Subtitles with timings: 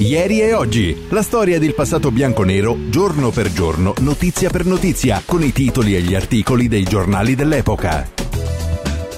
[0.00, 5.42] Ieri e oggi, la storia del passato bianco-nero, giorno per giorno, notizia per notizia, con
[5.42, 8.10] i titoli e gli articoli dei giornali dell'epoca.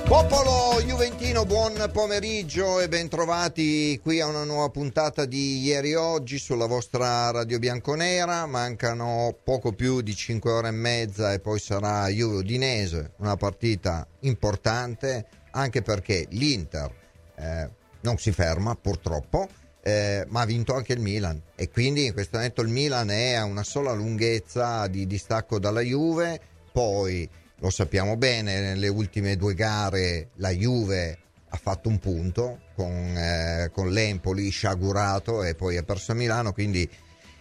[0.05, 6.37] Popolo Juventino, buon pomeriggio e bentrovati qui a una nuova puntata di Ieri e Oggi
[6.39, 8.45] sulla vostra Radio Bianconera.
[8.47, 14.05] Mancano poco più di 5 ore e mezza e poi sarà Juve Udinese, una partita
[14.23, 16.93] importante anche perché l'Inter
[17.37, 19.49] eh, non si ferma purtroppo
[19.83, 21.41] eh, ma ha vinto anche il Milan.
[21.57, 25.81] E quindi in questo momento il Milan è a una sola lunghezza di distacco dalla
[25.81, 26.41] Juve,
[26.73, 27.29] poi
[27.59, 31.19] lo sappiamo bene, nelle ultime due gare la Juve
[31.49, 36.53] ha fatto un punto con, eh, con l'Empoli sciagurato e poi ha perso a Milano,
[36.53, 36.89] quindi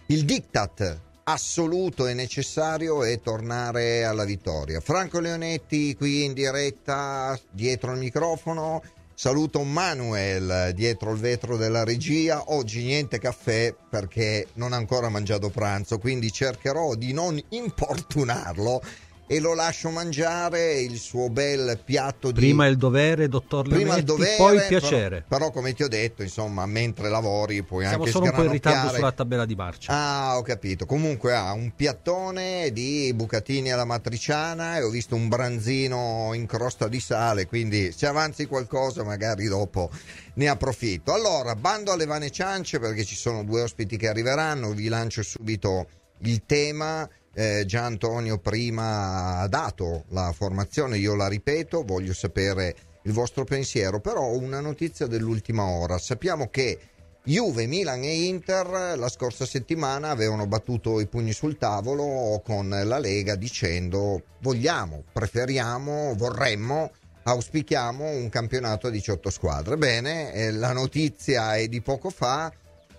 [0.06, 4.80] il diktat assoluto e necessario è tornare alla vittoria.
[4.80, 8.82] Franco Leonetti qui in diretta dietro il microfono
[9.22, 12.42] Saluto Manuel dietro il vetro della regia.
[12.46, 18.82] Oggi niente caffè perché non ha ancora mangiato pranzo, quindi cercherò di non importunarlo
[19.26, 22.40] e lo lascio mangiare il suo bel piatto di...
[22.40, 25.24] Prima il dovere, dottor Prima il dovere, poi il piacere.
[25.26, 28.42] Però, però, come ti ho detto, insomma, mentre lavori puoi Siamo anche solo un po'
[28.42, 29.92] in ritardo sulla tabella di marcia.
[29.92, 30.84] Ah, ho capito.
[30.86, 36.88] Comunque ha un piattone di bucatini alla matriciana e ho visto un branzino in crosta
[36.88, 39.90] di sale, quindi se avanzi qualcosa magari dopo
[40.34, 41.12] ne approfitto.
[41.12, 45.86] Allora, bando alle vane ciance perché ci sono due ospiti che arriveranno, vi lancio subito
[46.24, 52.74] il tema eh, già Antonio prima ha dato la formazione, io la ripeto, voglio sapere
[53.02, 55.98] il vostro pensiero, però una notizia dell'ultima ora.
[55.98, 56.78] Sappiamo che
[57.24, 62.98] Juve, Milan e Inter la scorsa settimana avevano battuto i pugni sul tavolo con la
[62.98, 66.90] Lega dicendo vogliamo, preferiamo, vorremmo,
[67.22, 69.76] auspichiamo un campionato a 18 squadre.
[69.76, 72.52] Bene, eh, la notizia è di poco fa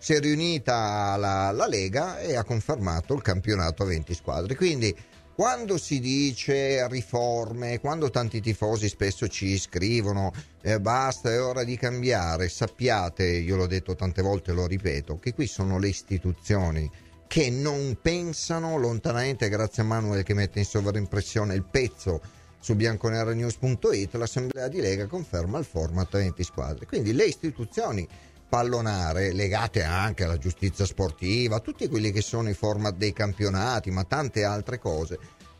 [0.03, 4.53] si è riunita la, la Lega e ha confermato il campionato a 20 squadre.
[4.53, 4.93] Quindi
[5.33, 11.77] quando si dice riforme, quando tanti tifosi spesso ci scrivono eh, basta, è ora di
[11.77, 16.91] cambiare, sappiate, io l'ho detto tante volte, lo ripeto, che qui sono le istituzioni
[17.25, 22.21] che non pensano lontanamente, grazie a Manuel che mette in sovraimpressione il pezzo
[22.59, 26.85] su bianconeranews.it, l'assemblea di Lega conferma il format a 20 squadre.
[26.85, 28.05] Quindi le istituzioni
[28.53, 34.03] pallonare legate anche alla giustizia sportiva, tutti quelli che sono i format dei campionati, ma
[34.03, 35.17] tante altre cose,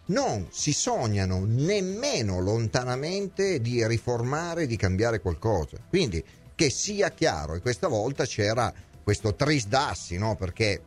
[0.08, 5.78] non si sognano nemmeno lontanamente di riformare, di cambiare qualcosa.
[5.90, 6.24] Quindi
[6.54, 8.72] che sia chiaro, e questa volta c'era
[9.02, 10.36] questo trisdassi, no?
[10.36, 10.80] perché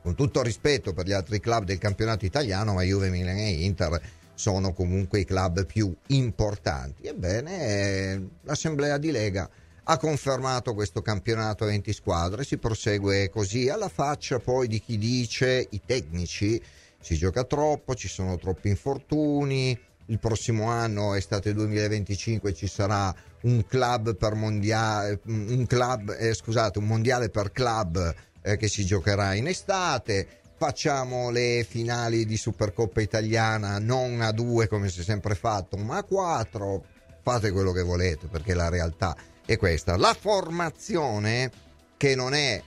[0.00, 4.00] con tutto rispetto per gli altri club del campionato italiano, ma Juve, Milan e Inter
[4.32, 7.02] sono comunque i club più importanti.
[7.02, 9.50] Ebbene, eh, l'assemblea di Lega
[9.84, 14.96] ha confermato questo campionato a 20 squadre, si prosegue così alla faccia poi di chi
[14.96, 16.60] dice i tecnici
[17.00, 23.66] si gioca troppo, ci sono troppi infortuni, il prossimo anno, estate 2025, ci sarà un
[23.66, 29.34] club per mondiale, un club, eh, scusate, un mondiale per club eh, che si giocherà
[29.34, 30.26] in estate.
[30.56, 35.98] Facciamo le finali di Supercoppa italiana non a due come si è sempre fatto, ma
[35.98, 36.84] a quattro.
[37.22, 39.96] Fate quello che volete perché la realtà è questa.
[39.96, 41.50] La formazione
[41.96, 42.62] che non è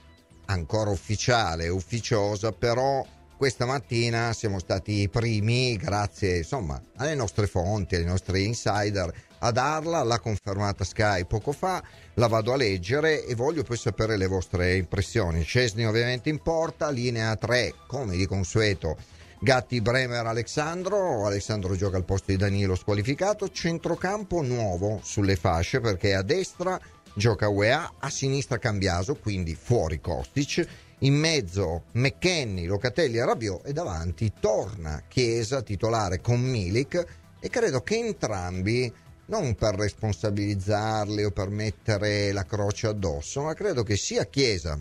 [0.46, 3.04] ancora ufficiale, ufficiosa, però
[3.36, 9.52] questa mattina siamo stati i primi, grazie insomma alle nostre fonti, ai nostri insider, a
[9.52, 11.80] darla, l'ha confermata Sky poco fa,
[12.14, 15.44] la vado a leggere e voglio poi sapere le vostre impressioni.
[15.44, 18.96] Cesni ovviamente in porta, linea 3 come di consueto
[19.40, 26.14] Gatti Bremer Alessandro, Alessandro gioca al posto di Danilo squalificato, centrocampo nuovo sulle fasce perché
[26.14, 26.78] a destra
[27.14, 30.66] gioca UEA, a sinistra Cambiaso, quindi fuori Kostic,
[31.00, 37.06] in mezzo McKenny, Locatelli e Rabiot e davanti torna Chiesa titolare con Milik.
[37.38, 38.92] E credo che entrambi
[39.26, 44.76] non per responsabilizzarli o per mettere la croce addosso, ma credo che sia Chiesa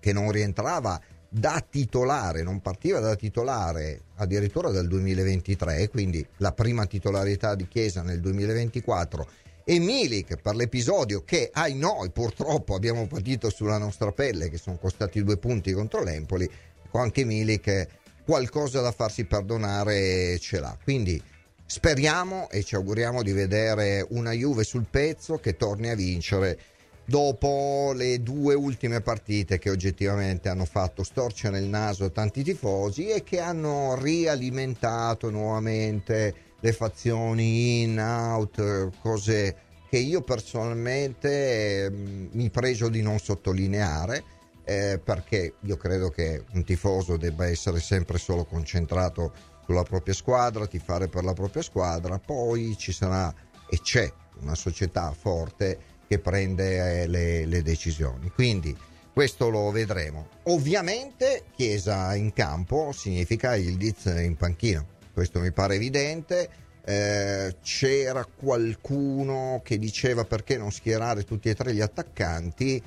[0.00, 6.86] che non rientrava da titolare, non partiva da titolare addirittura dal 2023, quindi la prima
[6.86, 9.28] titolarità di Chiesa nel 2024
[9.64, 14.76] e Milik per l'episodio che ai noi purtroppo abbiamo patito sulla nostra pelle che sono
[14.76, 16.48] costati due punti contro l'Empoli
[16.84, 17.88] ecco, anche Milik
[18.24, 20.76] qualcosa da farsi perdonare ce l'ha.
[20.82, 21.20] Quindi
[21.64, 26.58] speriamo e ci auguriamo di vedere una Juve sul pezzo che torni a vincere
[27.06, 33.08] dopo le due ultime partite che oggettivamente hanno fatto storcere il naso a tanti tifosi
[33.08, 39.56] e che hanno rialimentato nuovamente le fazioni in, out, cose
[39.88, 44.24] che io personalmente eh, mi pregio di non sottolineare.
[44.68, 49.32] eh, perché io credo che un tifoso debba essere sempre solo concentrato
[49.64, 53.32] sulla propria squadra, tifare per la propria squadra, poi ci sarà
[53.70, 58.30] e c'è una società forte che prende eh, le, le decisioni.
[58.30, 58.76] Quindi
[59.12, 60.28] questo lo vedremo.
[60.44, 66.48] Ovviamente Chiesa in campo significa il Diz in panchina, questo mi pare evidente.
[66.84, 72.82] Eh, c'era qualcuno che diceva perché non schierare tutti e tre gli attaccanti.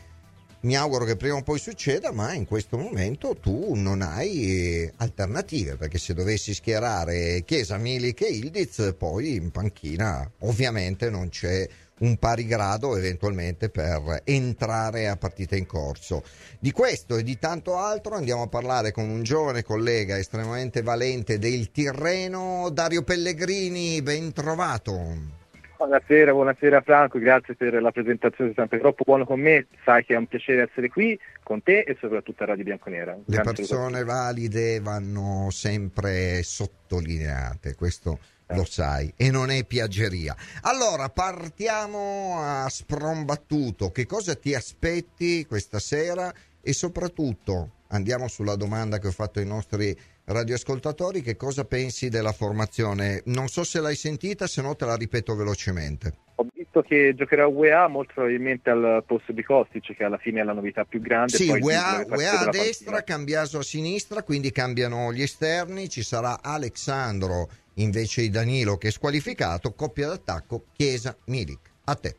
[0.62, 5.78] Mi auguro che prima o poi succeda, ma in questo momento tu non hai alternative,
[5.78, 11.68] perché se dovessi schierare Chiesa, Milik e Ildiz, poi in panchina ovviamente non c'è
[12.00, 16.24] un pari grado eventualmente per entrare a partita in corso.
[16.60, 21.40] Di questo e di tanto altro andiamo a parlare con un giovane collega estremamente valente
[21.40, 25.38] del Tirreno, Dario Pellegrini, ben trovato.
[25.80, 30.14] Buonasera, buonasera Franco, grazie per la presentazione, sei sempre troppo buono con me, sai che
[30.14, 33.18] è un piacere essere qui con te e soprattutto a Radio Bianconera.
[33.26, 38.20] Le persone valide vanno sempre sottolineate, questo
[38.56, 40.36] lo sai, e non è piaggeria.
[40.62, 43.92] Allora, partiamo a sprombattuto.
[43.92, 46.34] Che cosa ti aspetti questa sera?
[46.62, 52.32] E soprattutto, andiamo sulla domanda che ho fatto ai nostri radioascoltatori, che cosa pensi della
[52.32, 53.22] formazione?
[53.26, 56.14] Non so se l'hai sentita, se no te la ripeto velocemente.
[56.36, 60.44] Ho visto che giocherà UEA molto probabilmente al posto di Kostic, che alla fine è
[60.44, 61.36] la novità più grande.
[61.36, 67.50] Sì, UEA, UEA a destra, Cambiaso a sinistra, quindi cambiano gli esterni, ci sarà Alexandro
[67.82, 71.60] invece di Danilo che è squalificato, coppia d'attacco Chiesa-Milik.
[71.86, 72.16] A te.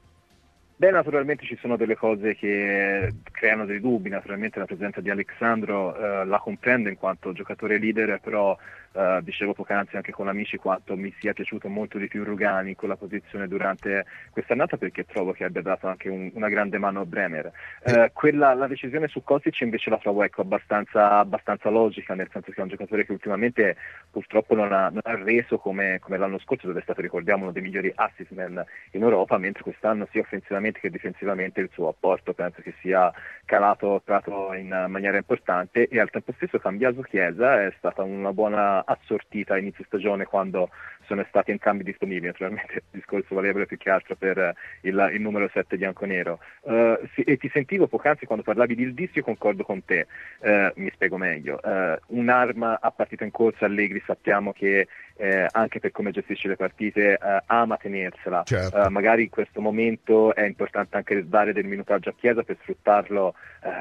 [0.80, 5.94] Beh, naturalmente ci sono delle cose che creano dei dubbi, naturalmente la presenza di Alexandro
[5.94, 8.56] eh, la comprendo in quanto giocatore leader, però
[8.92, 12.75] Uh, dicevo poc'anzi anche con amici quanto mi sia piaciuto molto di più Rugani in
[12.75, 17.06] quella posizione durante quest'annata perché trovo che abbia dato anche un, una grande mano a
[17.06, 17.52] Bremer.
[17.84, 22.50] Uh, quella, la decisione su Kostic invece la trovo ecco, abbastanza, abbastanza, logica, nel senso
[22.50, 23.76] che è un giocatore che ultimamente
[24.10, 27.52] purtroppo non ha, non ha reso come, come, l'anno scorso, dove è stato, ricordiamo, uno
[27.52, 32.32] dei migliori assist man in Europa, mentre quest'anno sia offensivamente che difensivamente il suo apporto
[32.32, 33.12] penso che sia
[33.44, 38.80] calato, calato in maniera importante e al tempo stesso Cambiaso Chiesa è stata una buona
[38.85, 40.71] assortita a inizio stagione quando
[41.11, 45.50] sono stati entrambi disponibili, naturalmente il discorso valevole più che altro per il, il numero
[45.53, 46.38] 7 bianco-nero.
[46.61, 50.06] Uh, sì, e ti sentivo poc'anzi quando parlavi di Ildis, io concordo con te,
[50.38, 51.59] uh, mi spiego meglio.
[51.62, 54.87] Uh, un'arma a partita in corsa Allegri sappiamo che
[55.20, 58.43] eh, anche per come gestisce le partite ama tenersela.
[58.44, 58.90] Certo.
[58.90, 63.34] magari in questo momento è importante anche dare del minutaggio a Chiesa per sfruttarlo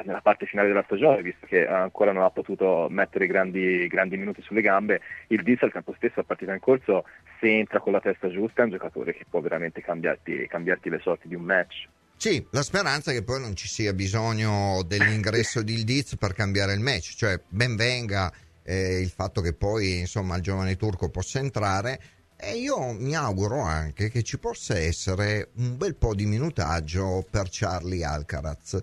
[0.04, 4.42] nella parte finale della stagione, visto che ancora non ha potuto mettere grandi, grandi minuti
[4.42, 5.02] sulle gambe.
[5.28, 7.06] Il Dis al campo stesso a partita in corso
[7.40, 11.00] se entra con la testa giusta è un giocatore che può veramente cambiarti, cambiarti le
[11.00, 11.88] sorti di un match.
[12.20, 16.74] Sì, la speranza è che poi non ci sia bisogno dell'ingresso di Ildiz per cambiare
[16.74, 18.30] il match, cioè ben venga
[18.70, 22.00] eh, il fatto che poi insomma il giovane turco possa entrare
[22.36, 27.48] e io mi auguro anche che ci possa essere un bel po' di minutaggio per
[27.50, 28.80] Charlie Alcaraz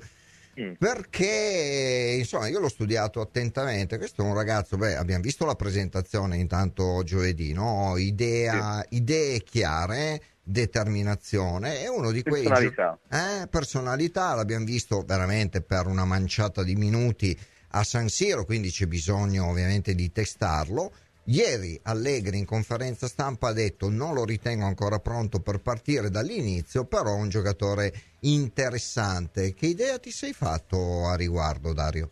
[0.59, 0.73] Mm.
[0.79, 3.99] Perché insomma io l'ho studiato attentamente.
[3.99, 7.97] Questo è un ragazzo, beh, abbiamo visto la presentazione intanto giovedì, no?
[7.99, 8.97] Idea, sì.
[8.97, 11.83] idee chiare, determinazione.
[11.83, 12.99] È uno di quei personalità.
[13.11, 17.39] Eh, personalità, l'abbiamo visto veramente per una manciata di minuti
[17.79, 20.93] a San Siro, quindi c'è bisogno ovviamente di testarlo
[21.29, 26.85] Ieri Allegri in conferenza stampa ha detto non lo ritengo ancora pronto per partire dall'inizio,
[26.85, 29.53] però è un giocatore interessante.
[29.53, 32.11] Che idea ti sei fatto a riguardo, Dario?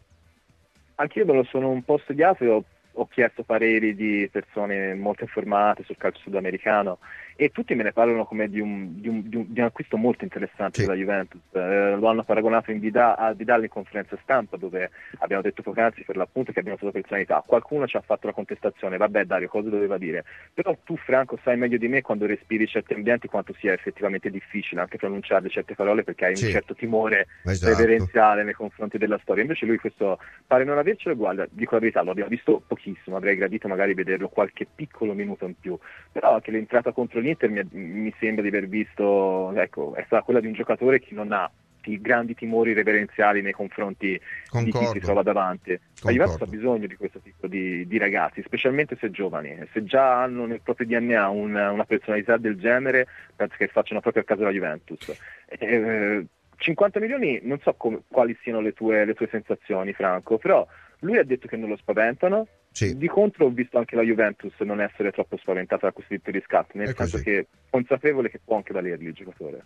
[0.96, 5.22] Anch'io me lo sono un po' studiato e ho, ho chiesto pareri di persone molto
[5.22, 6.98] informate sul calcio sudamericano
[7.36, 9.96] e tutti me ne parlano come di un, di un, di un, di un acquisto
[9.96, 10.86] molto interessante sì.
[10.86, 11.40] della Juventus.
[11.52, 16.04] Eh, lo hanno paragonato in Vidal, a Vidal in conferenza stampa dove abbiamo detto poc'anzi
[16.04, 17.42] per l'appunto che abbiamo fatto personalità.
[17.46, 20.24] Qualcuno ci ha fatto la contestazione, vabbè Dario cosa doveva dire?
[20.52, 24.80] Però tu Franco sai meglio di me quando respiri certi ambienti quanto sia effettivamente difficile
[24.80, 26.46] anche pronunciare certe parole perché hai sì.
[26.46, 27.74] un certo timore esatto.
[27.74, 29.42] reverenziale nei confronti della storia.
[29.42, 33.36] Invece lui questo pare non avercelo, guarda, dico la verità, lo abbiamo visto pochissimo, avrei
[33.36, 35.78] gradito magari vederlo qualche piccolo minuto in più,
[36.12, 40.40] però anche l'entrata contro l'Inter mi, mi sembra di aver visto, ecco, è stata quella
[40.40, 41.50] di un giocatore che non ha
[41.86, 44.78] i grandi timori reverenziali nei confronti Concordo.
[44.78, 45.78] di chi si trova davanti.
[46.02, 49.56] La Juventus ha bisogno di questo tipo di, di, ragazzi, specialmente se giovani.
[49.72, 54.22] Se già hanno nel proprio DNA una, una personalità del genere, penso che facciano proprio
[54.22, 55.14] a casa la Juventus.
[55.48, 56.26] Eh,
[56.56, 60.66] 50 milioni, non so come, quali siano le tue, le tue sensazioni, Franco, però
[61.00, 62.96] lui ha detto che non lo spaventano, sì.
[62.96, 66.38] Di contro ho visto anche la Juventus non essere troppo spaventata da questo tipo di
[66.38, 69.64] riscatto, nel senso che consapevole che può anche valergli il giocatore.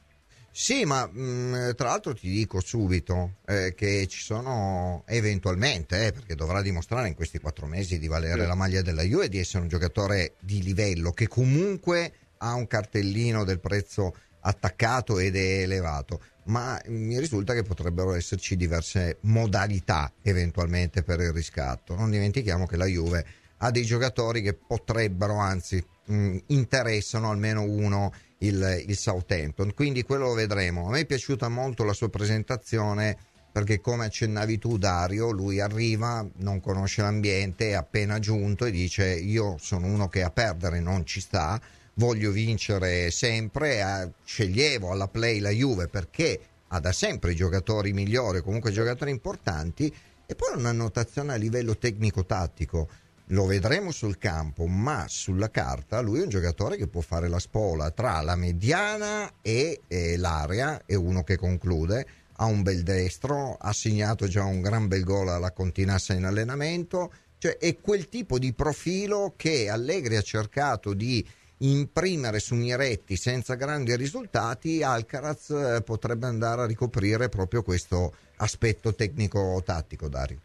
[0.50, 6.12] Sì, ma mh, mm, tra l'altro ti dico subito eh, che ci sono eventualmente, eh,
[6.12, 8.46] perché dovrà dimostrare in questi quattro mesi di valere sì.
[8.46, 12.66] la maglia della Juve e di essere un giocatore di livello che comunque ha un
[12.66, 20.12] cartellino del prezzo attaccato ed è elevato, ma mi risulta che potrebbero esserci diverse modalità
[20.23, 21.95] eventualmente per il riscatto.
[21.95, 23.25] Non dimentichiamo che la Juve
[23.59, 29.75] ha dei giocatori che potrebbero, anzi mh, mm, interessano almeno uno il, il Southampton.
[29.75, 30.87] Quindi quello lo vedremo.
[30.87, 33.17] A me è piaciuta molto la sua presentazione
[33.50, 39.07] perché come accennavi tu Dario, lui arriva, non conosce l'ambiente, è appena giunto e dice
[39.07, 41.61] io sono uno che a perdere non ci sta,
[41.99, 48.71] voglio vincere sempre, sceglievo alla play la Juve perché ha da sempre giocatori migliori, comunque
[48.71, 49.93] giocatori importanti
[50.25, 52.88] e poi una notazione a livello tecnico-tattico.
[53.33, 57.38] Lo vedremo sul campo, ma sulla carta lui è un giocatore che può fare la
[57.38, 63.57] spola tra la mediana e, e l'area, è uno che conclude, ha un bel destro,
[63.59, 68.38] ha segnato già un gran bel gol alla Continassa in allenamento, cioè è quel tipo
[68.38, 71.26] di profilo che Allegri ha cercato di
[71.58, 78.94] imprimere su Miretti senza grandi risultati, Alcaraz eh, potrebbe andare a ricoprire proprio questo aspetto
[78.94, 80.38] tecnico-tattico, Dario.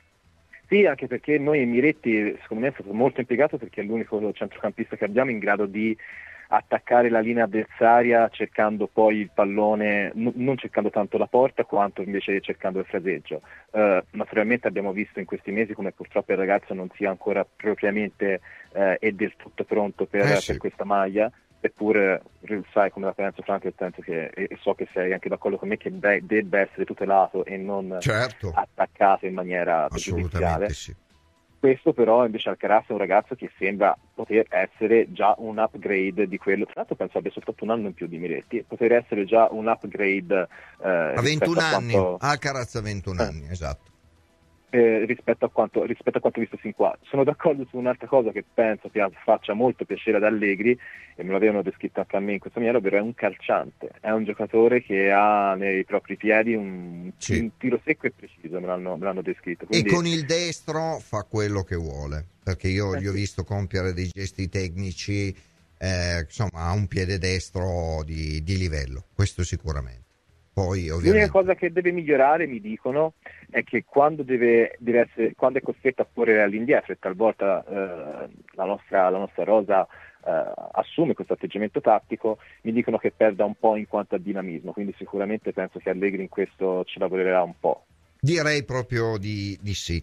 [0.67, 4.96] Sì, anche perché noi Miretti secondo me è stato molto impiegato perché è l'unico centrocampista
[4.96, 5.96] che abbiamo in grado di
[6.56, 12.04] attaccare la linea avversaria cercando poi il pallone, n- non cercando tanto la porta quanto
[12.04, 13.42] invece cercando il fraseggio.
[13.72, 18.42] Uh, naturalmente abbiamo visto in questi mesi come purtroppo il ragazzo non sia ancora propriamente
[18.74, 20.52] uh, e del tutto pronto per, eh sì.
[20.52, 22.22] per questa maglia, eppure
[22.72, 25.70] sai come la penso Franco nel senso che e so che sei anche d'accordo con
[25.70, 28.52] me che be- debba essere tutelato e non certo.
[28.54, 30.94] attaccato in maniera pregiudiziale sì.
[31.63, 36.38] Questo però invece Alcaraz è un ragazzo che sembra poter essere già un upgrade di
[36.38, 36.65] quello.
[36.65, 39.67] Tra l'altro penso abbia soltanto un anno in più di Miretti poter essere già un
[39.67, 40.48] upgrade
[40.84, 41.93] eh, a 21 anni.
[41.93, 42.17] quanto...
[42.20, 43.25] Alcaraz a 21 eh.
[43.25, 43.93] anni esatto
[44.74, 46.98] eh, rispetto, a quanto, rispetto, a quanto, visto fin qua.
[47.03, 50.77] Sono d'accordo su un'altra cosa che penso che faccia molto piacere ad Allegri,
[51.15, 54.10] e me l'avevano descritto anche a me in questa maniera, ovvero è un calciante, è
[54.10, 57.38] un giocatore che ha nei propri piedi un, sì.
[57.38, 59.68] un tiro secco e preciso, me l'hanno, me l'hanno descritto.
[59.68, 59.88] Quindi...
[59.88, 63.94] E con il destro fa quello che vuole, perché io eh, gli ho visto compiere
[63.94, 65.36] dei gesti tecnici,
[65.77, 70.03] eh, insomma ha un piede destro di, di livello, questo sicuramente.
[70.54, 71.10] Poi, ovviamente...
[71.10, 73.14] L'unica cosa che deve migliorare, mi dicono,
[73.50, 78.30] è che quando, deve, deve essere, quando è costretto a correre all'indietro e talvolta eh,
[78.52, 79.88] la, nostra, la, nostra, rosa
[80.24, 84.74] eh, assume questo atteggiamento tattico, mi dicono che perda un po' in quanto a dinamismo,
[84.74, 87.86] quindi sicuramente penso che Allegri in questo ci lavorerà un po'.
[88.20, 90.02] Direi proprio di, di sì.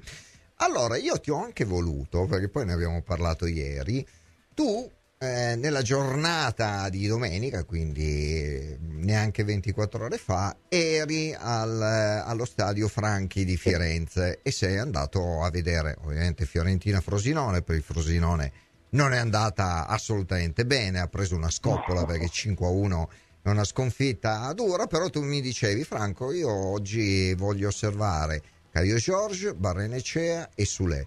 [0.56, 4.04] Allora, io ti ho anche voluto, perché poi ne abbiamo parlato ieri,
[4.52, 4.90] tu
[5.22, 11.82] eh, nella giornata di domenica, quindi neanche 24 ore fa, eri al,
[12.24, 18.52] allo stadio Franchi di Firenze e sei andato a vedere ovviamente Fiorentina-Frosinone, per il Frosinone
[18.92, 23.04] non è andata assolutamente bene, ha preso una scoppola perché 5-1
[23.42, 29.54] è una sconfitta dura, però tu mi dicevi Franco, io oggi voglio osservare Caio Giorgio,
[29.54, 31.06] Barrenecea e Sule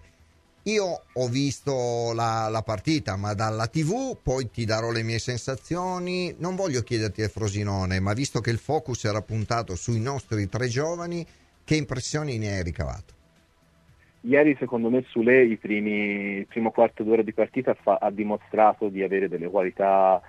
[0.63, 6.33] io ho visto la, la, partita, ma dalla TV, poi ti darò le mie sensazioni.
[6.37, 10.67] Non voglio chiederti a Frosinone, ma visto che il focus era puntato sui nostri tre
[10.67, 11.25] giovani,
[11.65, 13.13] che impressioni ne hai ricavato?
[14.21, 19.27] Ieri secondo me Sule il primo quarto d'ora di partita fa, ha dimostrato di avere
[19.27, 20.21] delle qualità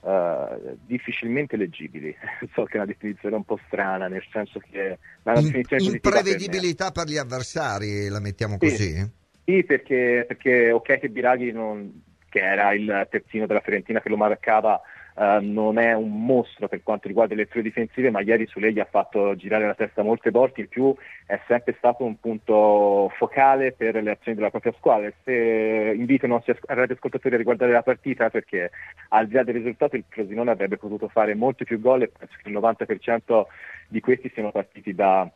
[0.00, 2.16] uh, difficilmente leggibili.
[2.54, 4.98] so che è una definizione un po' strana, nel senso che...
[5.24, 9.20] La In, imprevedibilità per, per, gli avversari, la mettiamo così?
[9.44, 9.64] Sì.
[9.64, 14.80] Perché, perché ok che Biraghi, non, che era il terzino della Fiorentina che lo marcava,
[15.14, 18.72] Uh, non è un mostro per quanto riguarda le letture difensive, ma ieri su lei
[18.72, 20.94] gli ha fatto girare la testa molte volte, in più
[21.26, 25.12] è sempre stato un punto focale per le azioni della propria squadra.
[25.22, 28.70] Se invito i nostri radioascoltatori a riguardare la partita perché
[29.10, 32.34] al di là del risultato il Frosinone avrebbe potuto fare molti più gol e penso
[32.42, 33.44] che il 90%
[33.88, 35.30] di questi siano partiti da,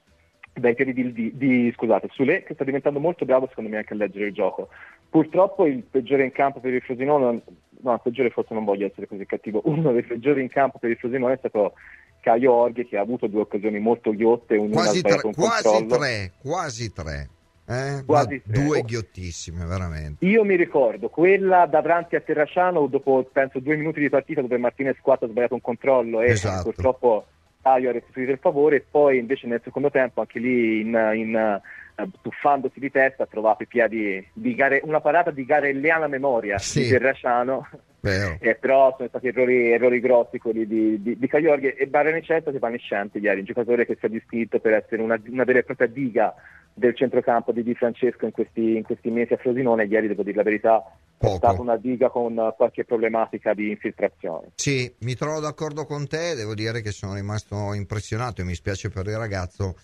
[0.61, 3.93] dai piedi di, di, di scusate, Sule che sta diventando molto bravo secondo me anche
[3.93, 4.69] a leggere il gioco.
[5.09, 7.43] Purtroppo il peggiore in campo per il Frosinone,
[7.81, 10.91] no, il peggiore forse non voglio essere così cattivo, uno dei peggiori in campo per
[10.91, 11.75] il Frosinone è stato
[12.21, 17.29] Caio Orghe che ha avuto due occasioni molto ghiotte, quasi, tre, quasi tre, quasi tre.
[17.69, 18.05] Eh?
[18.07, 20.25] Quasi due ghiottissime, veramente.
[20.25, 24.97] Io mi ricordo quella davanti a Terracciano dopo penso due minuti di partita dove Martinez
[25.01, 26.63] 4 ha sbagliato un controllo e esatto.
[26.63, 27.27] purtroppo
[27.67, 31.61] Taio ha restituito il favore e poi invece nel secondo tempo anche lì in, in
[31.97, 36.59] uh, tuffandosi di testa ha trovato i piedi di gare, una parata di garelliana memoria
[36.59, 36.83] sì.
[36.83, 37.67] di Terrasciano
[38.39, 42.57] eh, però sono stati errori, errori grossi quelli di, di, di Cagliorghi e Barrenecetta si
[42.57, 45.89] evanescente ieri, un giocatore che si è discritto per essere una, una vera e propria
[45.89, 46.33] diga
[46.77, 49.85] del centrocampo di Di Francesco in questi, in questi, mesi a Frosinone.
[49.85, 50.83] Ieri, devo dire la verità,
[51.17, 51.35] Poco.
[51.35, 54.53] è stata una diga con qualche problematica di infiltrazione.
[54.57, 56.35] Sì, mi trovo d'accordo con te.
[56.35, 59.77] Devo dire che sono rimasto impressionato e mi spiace per il ragazzo.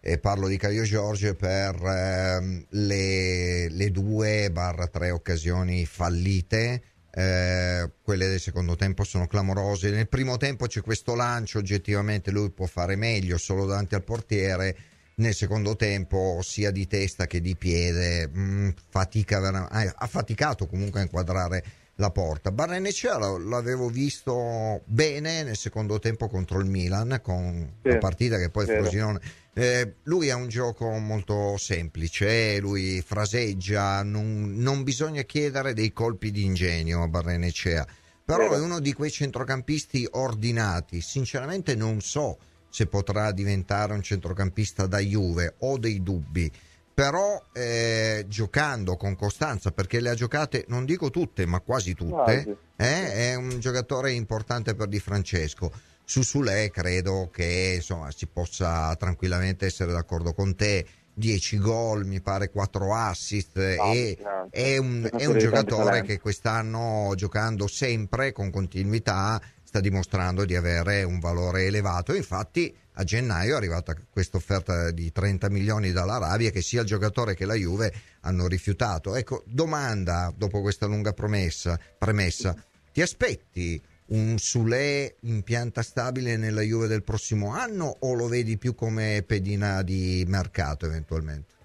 [0.00, 6.82] E parlo di Caio Giorgio per eh, le, le, due barra tre occasioni fallite.
[7.10, 9.90] Eh, quelle del secondo tempo sono clamorose.
[9.90, 14.76] Nel primo tempo c'è questo lancio, oggettivamente lui può fare meglio solo davanti al portiere
[15.18, 20.66] nel secondo tempo sia di testa che di piede mh, mm, fatica, eh, ha faticato
[20.66, 21.64] comunque a inquadrare
[21.96, 22.52] la porta.
[22.52, 28.50] Barrenecea l'avevo visto bene nel secondo tempo contro il Milan con sì, la partita che
[28.50, 28.72] poi sì.
[28.72, 29.20] Frosinone
[29.54, 36.30] eh, lui ha un gioco molto semplice lui fraseggia non, non bisogna chiedere dei colpi
[36.30, 37.84] di ingegno a Barrenecea
[38.24, 44.86] però è uno di quei centrocampisti ordinati sinceramente non so se potrà diventare un centrocampista
[44.86, 46.50] da Juve, ho dei dubbi.
[46.92, 52.56] Però eh, giocando con costanza, perché le ha giocate, non dico tutte, ma quasi tutte,
[52.76, 55.70] eh, è un giocatore importante per Di Francesco.
[56.04, 60.86] Su Sule credo che insomma, si possa tranquillamente essere d'accordo con te.
[61.18, 63.58] 10 gol, mi pare 4 assist.
[63.58, 69.80] No, e, no, è un, è un giocatore che quest'anno, giocando sempre con continuità, sta
[69.80, 72.14] dimostrando di avere un valore elevato.
[72.14, 77.34] Infatti a gennaio è arrivata questa offerta di 30 milioni dall'Arabia che sia il giocatore
[77.34, 79.14] che la Juve hanno rifiutato.
[79.14, 82.56] Ecco, domanda dopo questa lunga promessa, premessa,
[82.90, 88.56] ti aspetti un Sule in pianta stabile nella Juve del prossimo anno o lo vedi
[88.56, 91.56] più come pedina di mercato eventualmente?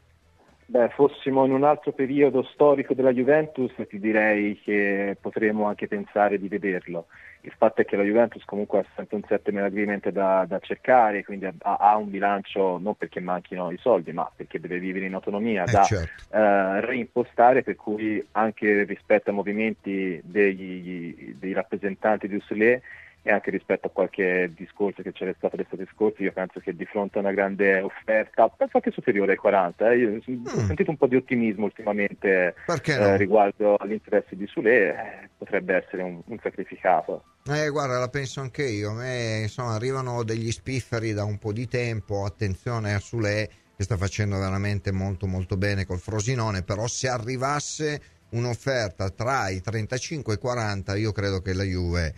[0.65, 6.37] Beh, fossimo in un altro periodo storico della Juventus ti direi che potremmo anche pensare
[6.37, 7.07] di vederlo.
[7.45, 11.25] Il fatto è che la Juventus comunque ha sempre un settlement agreement da, da cercare,
[11.25, 15.13] quindi ha, ha, un bilancio non perché manchino i soldi, ma perché deve vivere in
[15.13, 16.35] autonomia, eh da certo.
[16.35, 22.81] eh, reimpostare, per cui anche rispetto ai movimenti degli, dei rappresentanti di Usulè
[23.25, 26.83] e anche rispetto a qualche discorso che c'era stato l'estate scorsa, io penso che di
[26.83, 30.45] fronte a una grande offerta, penso anche superiore ai 40, eh, io mm.
[30.45, 32.75] ho sentito un po' di ottimismo ultimamente no?
[32.83, 37.23] eh, riguardo agli interessi di Sule, eh, potrebbe essere un, un, sacrificato.
[37.47, 41.53] Eh, guarda, la penso anche io, a me insomma, arrivano degli spifferi da un po'
[41.53, 46.87] di tempo, attenzione a Sule che sta facendo veramente molto molto bene col Frosinone, però
[46.87, 52.13] se arrivasse un'offerta tra i 35 e i 40 io credo che la Juve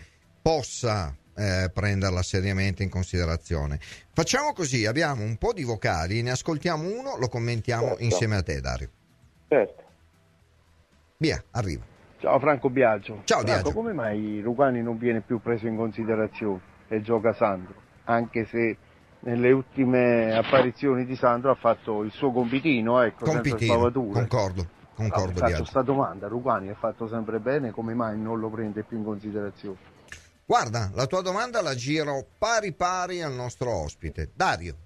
[0.46, 3.80] possa eh, prenderla seriamente in considerazione.
[4.12, 8.02] Facciamo così, abbiamo un po' di vocali, ne ascoltiamo uno, lo commentiamo certo.
[8.04, 8.88] insieme a te Dario.
[9.48, 9.82] Certo.
[11.16, 11.82] Via, arriva.
[12.20, 13.22] Ciao Franco Biagio.
[13.24, 13.72] Ciao Franco, Biagio.
[13.72, 17.74] come mai Rugani non viene più preso in considerazione e gioca Sandro?
[18.04, 18.76] Anche se
[19.20, 24.68] nelle ultime apparizioni di Sandro ha fatto il suo compitino, ecco, compitino, concordo.
[24.94, 28.84] Concordo, no, faccio questa domanda, Rugani è fatto sempre bene, come mai non lo prende
[28.84, 29.94] più in considerazione?
[30.48, 34.30] Guarda, la tua domanda la giro pari pari al nostro ospite.
[34.32, 34.76] Dario.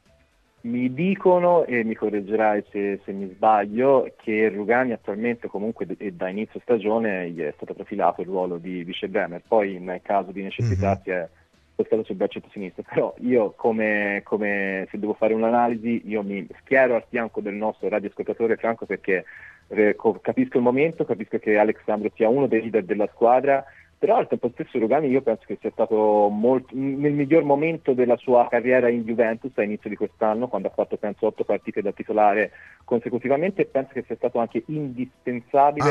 [0.63, 6.29] Mi dicono, e mi correggerai se, se, mi sbaglio, che Rugani attualmente comunque e da
[6.31, 10.43] inizio stagione gli è stato profilato il ruolo di vice Bremer, poi in caso di
[10.43, 11.03] necessità mm-hmm.
[11.03, 11.29] si è
[11.73, 16.95] spostato sul braccetto sinistro, però io come, come, se devo fare un'analisi io mi schiero
[16.95, 19.25] al fianco del nostro radioascoltatore Franco perché
[19.69, 23.65] eh, capisco il momento, capisco che Alexandro sia uno dei leader della squadra
[24.01, 28.17] però al tempo stesso Rugani io penso che sia stato molto, nel miglior momento della
[28.17, 31.93] sua carriera in Juventus a inizio di quest'anno, quando ha fatto penso otto partite da
[31.93, 32.51] titolare
[32.85, 35.91] consecutivamente e penso che sia stato anche indispensabile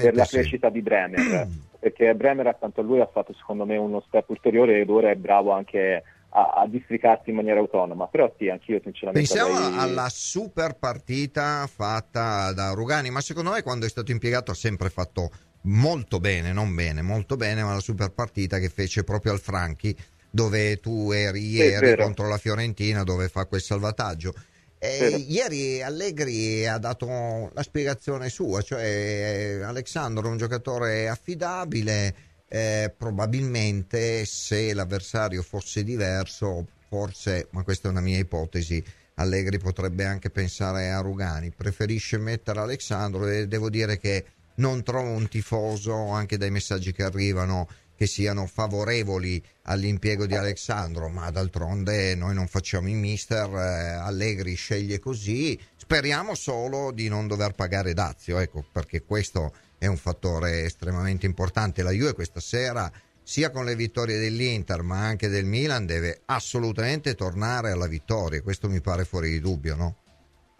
[0.00, 1.48] per la crescita di Bremer,
[1.80, 5.16] perché Bremer accanto a lui ha fatto secondo me uno step ulteriore ed ora è
[5.16, 8.06] bravo anche a, a districarsi in maniera autonoma.
[8.06, 9.28] Però sì, anch'io sinceramente.
[9.28, 9.80] Pensiamo avrei...
[9.80, 14.90] alla super partita fatta da Rugani, ma secondo me quando è stato impiegato ha sempre
[14.90, 15.30] fatto
[15.68, 19.96] molto bene, non bene, molto bene, ma la super partita che fece proprio al Franchi,
[20.30, 24.34] dove tu eri ieri contro la Fiorentina, dove fa quel salvataggio.
[24.78, 32.14] E ieri Allegri ha dato la spiegazione sua, cioè Alessandro è un giocatore affidabile,
[32.48, 38.82] eh, probabilmente se l'avversario fosse diverso, forse, ma questa è una mia ipotesi,
[39.14, 44.24] Allegri potrebbe anche pensare a Rugani, preferisce mettere Alessandro e devo dire che
[44.58, 51.08] non trovo un tifoso, anche dai messaggi che arrivano, che siano favorevoli all'impiego di Alessandro,
[51.08, 57.26] ma d'altronde noi non facciamo i mister, eh, Allegri sceglie così, speriamo solo di non
[57.26, 61.82] dover pagare Dazio, ecco, perché questo è un fattore estremamente importante.
[61.82, 62.90] La Juve questa sera,
[63.22, 68.42] sia con le vittorie dell'Inter ma anche del Milan, deve assolutamente tornare alla vittoria.
[68.42, 69.96] Questo mi pare fuori di dubbio, no?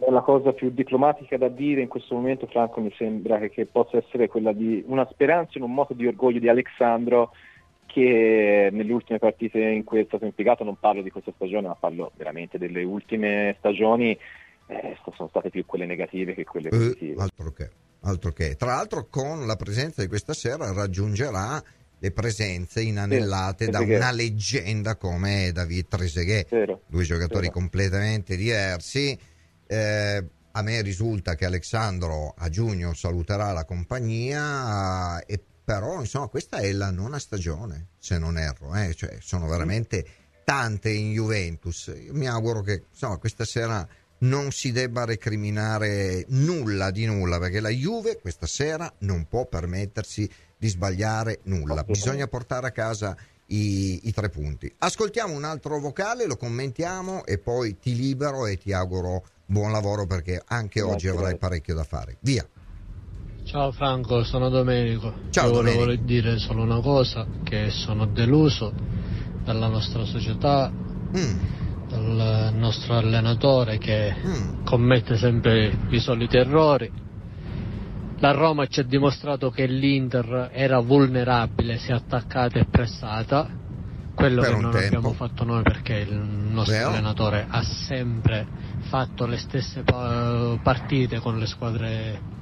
[0.07, 3.97] La cosa più diplomatica da dire in questo momento, Franco, mi sembra che, che possa
[3.97, 7.31] essere quella di una speranza in un moto di orgoglio di Alexandro
[7.85, 11.75] che nelle ultime partite in cui è stato impiegato, non parlo di questa stagione, ma
[11.75, 14.17] parlo veramente delle ultime stagioni,
[14.67, 17.13] eh, sono state più quelle negative che quelle eh, positive.
[17.13, 17.69] Eh, altro, che,
[18.01, 18.55] altro che.
[18.55, 21.61] Tra l'altro con la presenza di questa sera raggiungerà
[21.97, 27.53] le presenze inanellate sì, da una leggenda come David Trezeguet, due giocatori vero.
[27.53, 29.17] completamente diversi.
[29.71, 36.57] Eh, a me risulta che Alessandro a giugno saluterà la compagnia e però insomma questa
[36.57, 38.95] è la nona stagione se non erro eh?
[38.95, 40.03] cioè, sono veramente
[40.43, 41.93] tante in Juventus.
[41.95, 43.87] Io mi auguro che insomma questa sera
[44.21, 50.27] non si debba recriminare nulla di nulla perché la Juve questa sera non può permettersi
[50.57, 51.83] di sbagliare nulla.
[51.83, 53.15] Bisogna portare a casa
[53.49, 54.73] i, i tre punti.
[54.79, 60.05] Ascoltiamo un altro vocale lo commentiamo e poi ti libero e ti auguro buon lavoro
[60.05, 62.47] perché anche oggi avrai parecchio da fare via
[63.45, 65.11] Ciao Franco, sono Domenico.
[65.31, 65.83] Ciao Io Domenico.
[65.85, 68.71] volevo dire solo una cosa, che sono deluso
[69.43, 71.87] dalla nostra società, mm.
[71.87, 74.65] dal nostro allenatore che mm.
[74.65, 76.91] commette sempre i soliti errori.
[78.19, 83.49] La Roma ci ha dimostrato che l'Inter era vulnerabile, si è attaccata e pressata,
[84.13, 84.97] quello per che non tempo.
[84.97, 88.45] abbiamo fatto noi perché il nostro Beh, allenatore ha sempre
[88.89, 92.37] fatto le stesse partite con le squadre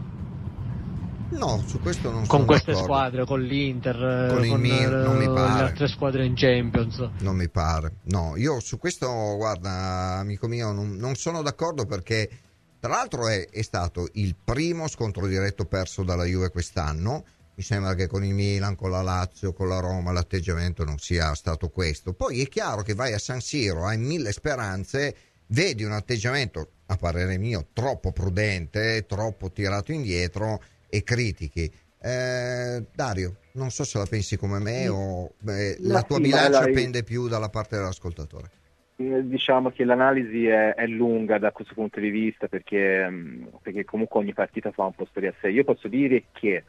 [1.30, 2.94] No, su questo non Con queste d'accordo.
[2.94, 5.54] squadre, con l'Inter, con, con Mir, non mi pare.
[5.54, 7.10] le altre squadre in Champions.
[7.20, 7.98] Non mi pare.
[8.04, 12.30] No, io su questo, guarda, amico mio, non, non sono d'accordo perché
[12.80, 17.26] tra l'altro è, è, stato il primo scontro diretto perso dalla Juve quest'anno.
[17.56, 21.34] Mi sembra che con il Milan, con la Lazio, con la Roma l'atteggiamento non sia
[21.34, 22.14] stato questo.
[22.14, 25.16] Poi è chiaro che vai a San Siro, hai mille speranze,
[25.48, 31.72] vedi un atteggiamento, a parere mio, troppo prudente, troppo tirato indietro e critichi.
[32.00, 36.66] Eh, Dario, non so se la pensi come me o beh, la tua sì, bilancia
[36.66, 36.72] la...
[36.72, 38.50] pende più dalla parte dell'ascoltatore.
[38.98, 43.86] Eh, diciamo che l'analisi è, è, lunga da questo punto di vista perché, mm, perché,
[43.86, 45.50] comunque ogni partita fa un po' storia a sé.
[45.50, 46.64] Io posso dire che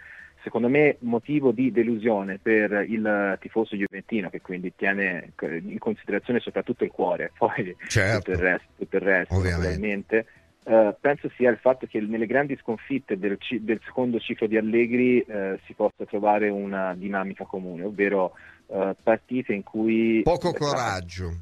[0.49, 6.85] secondo me motivo di delusione per il tifoso juventino che quindi tiene in considerazione soprattutto
[6.85, 8.19] il cuore, poi certo.
[8.19, 10.27] tutto il resto, tutto il resto ovviamente
[10.69, 15.25] Uh, penso sia il fatto che nelle grandi sconfitte del, del secondo ciclo di Allegri
[15.27, 18.35] uh, si possa trovare una dinamica comune, ovvero
[18.67, 20.21] uh, partite in cui...
[20.23, 21.33] Poco coraggio.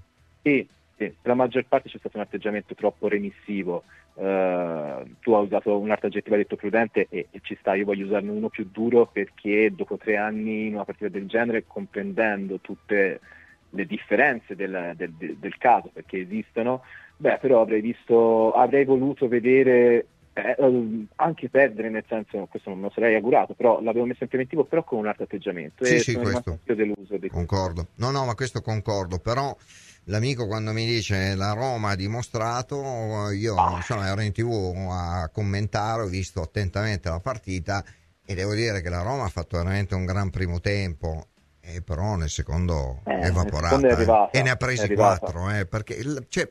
[0.43, 0.65] Sì,
[0.97, 3.85] per la maggior parte c'è stato un atteggiamento troppo remissivo.
[4.15, 8.49] tu hai usato un'altra aggettiva detto prudente e, e, ci sta, io voglio usarne uno
[8.49, 13.21] più duro perché dopo tre anni in una partita del genere, comprendendo tutte
[13.71, 16.83] le differenze del, del, del caso, perché esistono,
[17.19, 22.85] Beh, però avrei visto, avrei voluto vedere eh, anche perdere, nel senso, questo non me
[22.87, 25.85] lo sarei augurato, però l'avevo messo in preventivo, però con un altro atteggiamento.
[25.85, 26.59] Sì, e sì, questo.
[26.65, 27.19] deluso.
[27.31, 27.89] Concordo.
[27.97, 29.57] No, no, ma questo concordo, però
[30.09, 36.03] l'amico quando mi dice la Roma ha dimostrato, io insomma ero in tv a commentare,
[36.03, 37.85] ho visto attentamente la partita
[38.25, 41.29] e devo dire che la Roma ha fatto veramente un gran primo tempo.
[41.69, 45.51] E però nel secondo eh, è evaporata è arrivata, eh, e ne ha presi quattro
[45.51, 46.49] eh, perché cioè,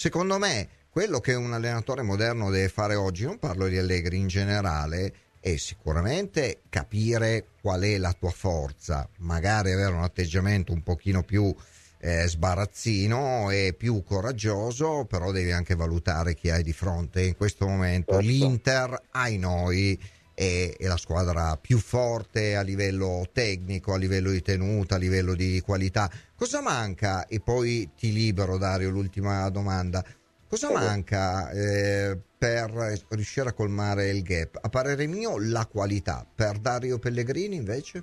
[0.00, 4.28] Secondo me, quello che un allenatore moderno deve fare oggi, non parlo di Allegri in
[4.28, 11.24] generale, è sicuramente capire qual è la tua forza, magari avere un atteggiamento un pochino
[11.24, 11.52] più
[12.00, 17.22] eh, sbarazzino e più coraggioso, però devi anche valutare chi hai di fronte.
[17.22, 18.26] In questo momento certo.
[18.26, 19.98] l'Inter, ai noi,
[20.34, 25.34] è, è, la squadra più forte a livello tecnico, a livello di tenuta, a livello
[25.34, 26.10] di qualità.
[26.36, 27.26] Cosa manca?
[27.26, 30.04] E poi ti libero, Dario, l'ultima domanda.
[30.48, 34.58] Cosa manca eh, per riuscire a colmare il gap?
[34.62, 36.26] A parere mio, la qualità.
[36.32, 38.02] Per Dario Pellegrini, invece?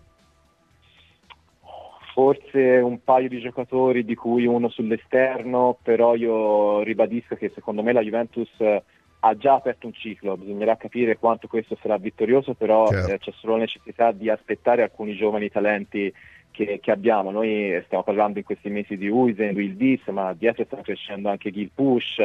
[2.16, 7.92] Forse un paio di giocatori, di cui uno sull'esterno, però io ribadisco che secondo me
[7.92, 13.12] la Juventus ha già aperto un ciclo, bisognerà capire quanto questo sarà vittorioso, però certo.
[13.12, 16.14] eh, c'è solo necessità di aspettare alcuni giovani talenti
[16.56, 17.32] che, che, abbiamo.
[17.32, 21.52] Noi stiamo parlando in questi mesi di Uisen, Will Dis, ma dietro sta crescendo anche
[21.52, 22.20] Gil Push,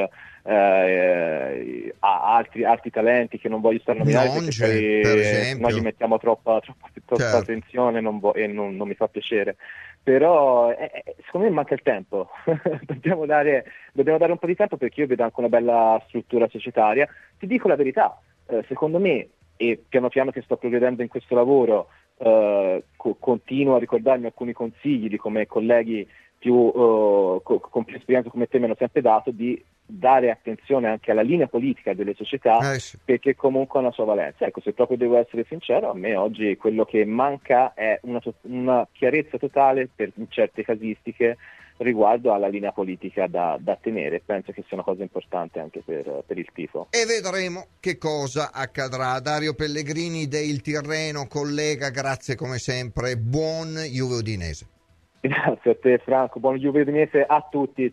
[0.45, 6.89] eh, altri, altri, talenti che non voglio stare Longe, perché noi gli mettiamo troppa, troppa,
[7.05, 7.37] troppa certo.
[7.39, 9.57] attenzione non vo- e non, non mi fa piacere
[10.03, 12.31] però eh, eh, secondo me manca il tempo,
[12.87, 16.49] dobbiamo, dare, dobbiamo, dare, un po' di tempo perché io vedo anche una bella struttura
[16.49, 17.07] societaria.
[17.39, 21.35] Ti dico la verità, eh, secondo me e piano piano che sto progredendo in questo
[21.35, 27.85] lavoro eh, co- continuo a ricordarmi alcuni consigli di come colleghi più, uh, co- con
[27.85, 31.95] più esperienza come te mi hanno sempre dato di dare attenzione anche alla linea politica
[31.95, 32.99] delle società eh sì.
[33.03, 34.45] perché comunque ha una sua valenza.
[34.45, 38.87] Ecco, se proprio devo essere sincero, a me oggi quello che manca è una, una
[38.93, 41.39] chiarezza totale per certe casistiche
[41.81, 44.23] riguardo alla linea politica da, da, tenere.
[44.25, 46.89] Penso che sia una cosa importante anche per, per, il tifo.
[46.91, 49.19] E vedremo che cosa accadrà.
[49.21, 53.17] Dario Pellegrini del Tirreno, collega, grazie come sempre.
[53.17, 54.67] Buon Juve Udinese.
[55.21, 57.93] Grazie a te Franco, buon Juve Udinese a tutti.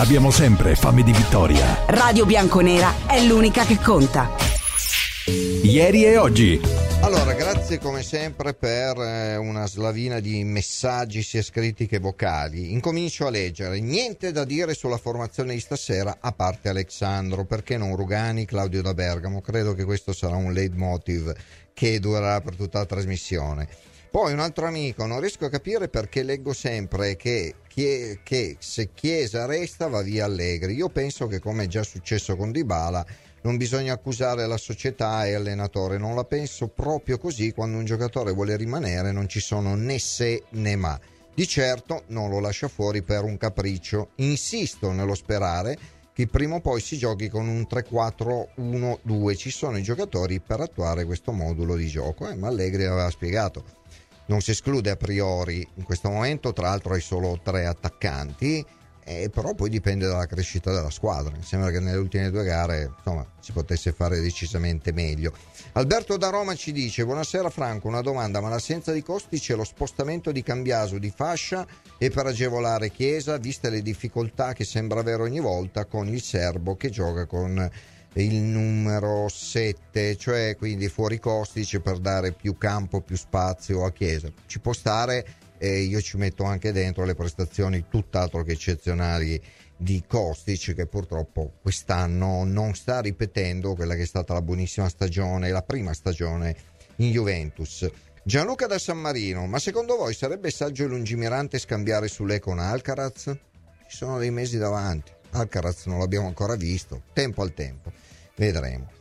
[0.00, 1.84] Abbiamo sempre fame di vittoria.
[1.88, 4.47] Radio Bianconera è l'unica che conta.
[5.68, 6.58] Ieri e oggi.
[7.02, 12.72] Allora, grazie come sempre per eh, una slavina di messaggi sia scritti che vocali.
[12.72, 13.78] Incomincio a leggere.
[13.78, 18.94] Niente da dire sulla formazione di stasera, a parte Alexandro, perché non Rugani, Claudio da
[18.94, 19.42] Bergamo.
[19.42, 21.34] Credo che questo sarà un leitmotiv
[21.74, 23.68] che durerà per tutta la trasmissione.
[24.10, 28.88] Poi un altro amico, non riesco a capire perché leggo sempre che, che, che se
[28.94, 30.72] Chiesa resta va via Allegri.
[30.76, 33.04] Io penso che come è già successo con Dybala
[33.42, 38.32] non bisogna accusare la società e l'allenatore, non la penso proprio così, quando un giocatore
[38.32, 40.98] vuole rimanere non ci sono né se né ma.
[41.34, 45.78] Di certo non lo lascia fuori per un capriccio, insisto nello sperare
[46.18, 51.04] che prima o poi si giochi con un 3-4-1-2, ci sono i giocatori per attuare
[51.04, 53.62] questo modulo di gioco, eh, ma Allegri aveva spiegato.
[54.26, 58.66] Non si esclude a priori in questo momento, tra l'altro hai solo tre attaccanti,
[59.08, 61.34] eh, però poi dipende dalla crescita della squadra.
[61.34, 65.32] Mi sembra che nelle ultime due gare insomma, si potesse fare decisamente meglio.
[65.72, 69.64] Alberto da Roma ci dice: Buonasera Franco, una domanda, ma l'assenza di costi c'è lo
[69.64, 71.66] spostamento di Cambiaso di fascia
[71.96, 76.76] e per agevolare Chiesa, viste le difficoltà che sembra avere ogni volta con il serbo
[76.76, 77.70] che gioca con
[78.14, 84.28] il numero 7, cioè quindi fuori costi per dare più campo, più spazio a Chiesa.
[84.46, 85.24] Ci può stare,
[85.58, 89.40] e io ci metto anche dentro le prestazioni tutt'altro che eccezionali
[89.76, 95.50] di Kostic che purtroppo quest'anno non sta ripetendo quella che è stata la buonissima stagione,
[95.50, 96.56] la prima stagione
[96.96, 97.88] in Juventus.
[98.24, 103.36] Gianluca da San Marino, ma secondo voi sarebbe saggio e lungimirante scambiare Sule con Alcaraz?
[103.88, 105.12] Ci sono dei mesi davanti.
[105.30, 107.92] Alcaraz non l'abbiamo ancora visto, tempo al tempo,
[108.36, 108.97] vedremo.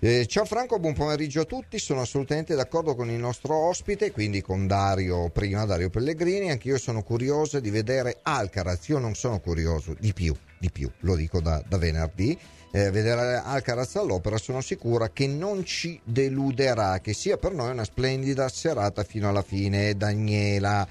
[0.00, 1.76] Eh, ciao Franco, buon pomeriggio a tutti.
[1.80, 6.52] Sono assolutamente d'accordo con il nostro ospite, quindi con Dario prima, Dario Pellegrini.
[6.52, 8.86] Anch'io sono curioso di vedere Alcaraz.
[8.88, 12.38] Io non sono curioso di più, di più, lo dico da, da venerdì.
[12.70, 17.84] Eh, vedere Alcaraz all'opera sono sicura che non ci deluderà, che sia per noi una
[17.84, 19.96] splendida serata fino alla fine.
[19.96, 20.86] Daniela.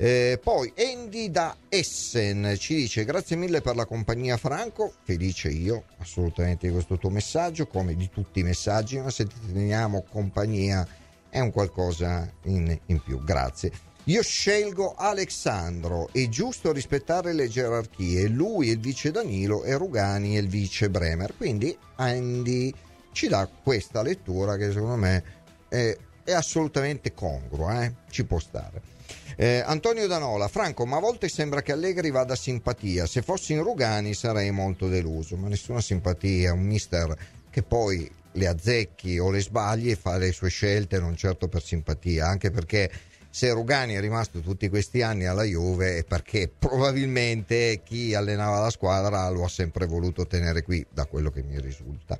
[0.00, 5.86] Eh, poi Andy da Essen ci dice grazie mille per la compagnia Franco, felice io
[5.98, 10.86] assolutamente di questo tuo messaggio come di tutti i messaggi, ma se ti teniamo compagnia
[11.28, 13.72] è un qualcosa in, in più, grazie.
[14.04, 20.36] Io scelgo Alessandro, è giusto rispettare le gerarchie, lui è il vice Danilo e Rugani
[20.36, 22.72] è il vice Bremer, quindi Andy
[23.10, 25.24] ci dà questa lettura che secondo me
[25.68, 27.94] è, è assolutamente congrua, eh?
[28.10, 28.97] ci può stare.
[29.36, 33.06] Eh, Antonio Danola, Franco, ma a volte sembra che Allegri vada a simpatia.
[33.06, 36.52] Se fossi in Rugani sarei molto deluso, ma nessuna simpatia.
[36.52, 37.16] Un mister
[37.50, 41.62] che poi le azzecchi o le sbagli e fa le sue scelte non certo per
[41.62, 42.90] simpatia, anche perché
[43.30, 48.70] se Rugani è rimasto tutti questi anni alla Juve è perché probabilmente chi allenava la
[48.70, 52.18] squadra lo ha sempre voluto tenere qui, da quello che mi risulta.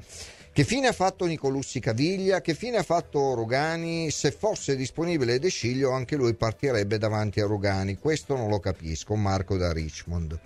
[0.59, 2.41] Che fine ha fatto Nicolussi Caviglia?
[2.41, 4.11] Che fine ha fatto Rugani?
[4.11, 7.97] Se fosse disponibile De Sciglio anche lui partirebbe davanti a Rugani.
[7.97, 9.15] Questo non lo capisco.
[9.15, 10.37] Marco da Richmond.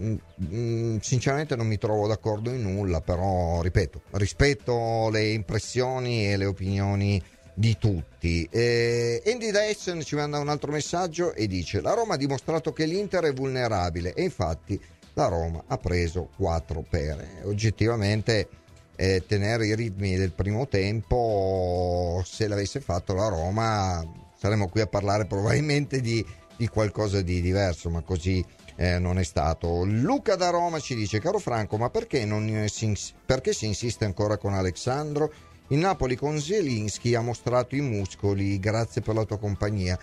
[0.00, 6.38] Mm, mm, sinceramente non mi trovo d'accordo in nulla, però ripeto, rispetto le impressioni e
[6.38, 7.22] le opinioni
[7.52, 8.48] di tutti.
[8.50, 12.86] Eh, Andy Dyson ci manda un altro messaggio e dice: La Roma ha dimostrato che
[12.86, 14.80] l'Inter è vulnerabile e infatti
[15.12, 17.42] la Roma ha preso 4 pere.
[17.42, 18.48] Oggettivamente
[18.96, 24.88] eh, tenere i ritmi del primo tempo, se l'avesse fatto la Roma saremmo qui a
[24.88, 26.24] parlare probabilmente di,
[26.56, 29.84] di qualcosa di diverso, ma così eh, non è stato.
[29.84, 32.92] Luca da Roma ci dice, caro Franco, ma perché, non si,
[33.24, 35.32] perché si insiste ancora con Alessandro?
[35.68, 39.96] Il Napoli con Zielinski ha mostrato i muscoli, grazie per la tua compagnia.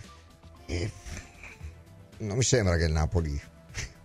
[0.65, 0.89] E
[2.19, 3.39] non mi sembra che il Napoli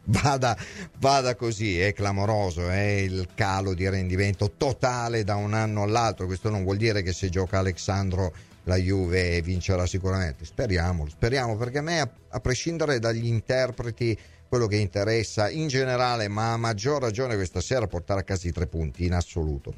[0.05, 0.57] vada,
[0.99, 6.51] vada così, è clamoroso, è il calo di rendimento totale da un anno all'altro, questo
[6.51, 8.33] non vuol dire che se gioca Alessandro
[8.65, 14.17] la Juve vincerà sicuramente, speriamo, speriamo perché a me a, prescindere dagli interpreti
[14.49, 18.53] quello che interessa in generale, ma a maggior ragione questa sera portare a casa i
[18.53, 19.75] tre punti in assoluto.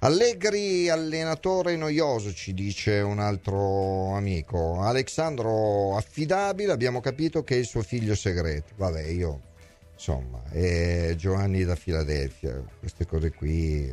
[0.00, 4.80] Allegri, allenatore noioso, ci dice un altro amico.
[4.80, 8.72] Alessandro affidabile, abbiamo capito che è il suo figlio segreto.
[8.76, 9.40] Vabbè, io
[10.00, 13.84] insomma, è Giovanni da Filadelfia, queste cose qui.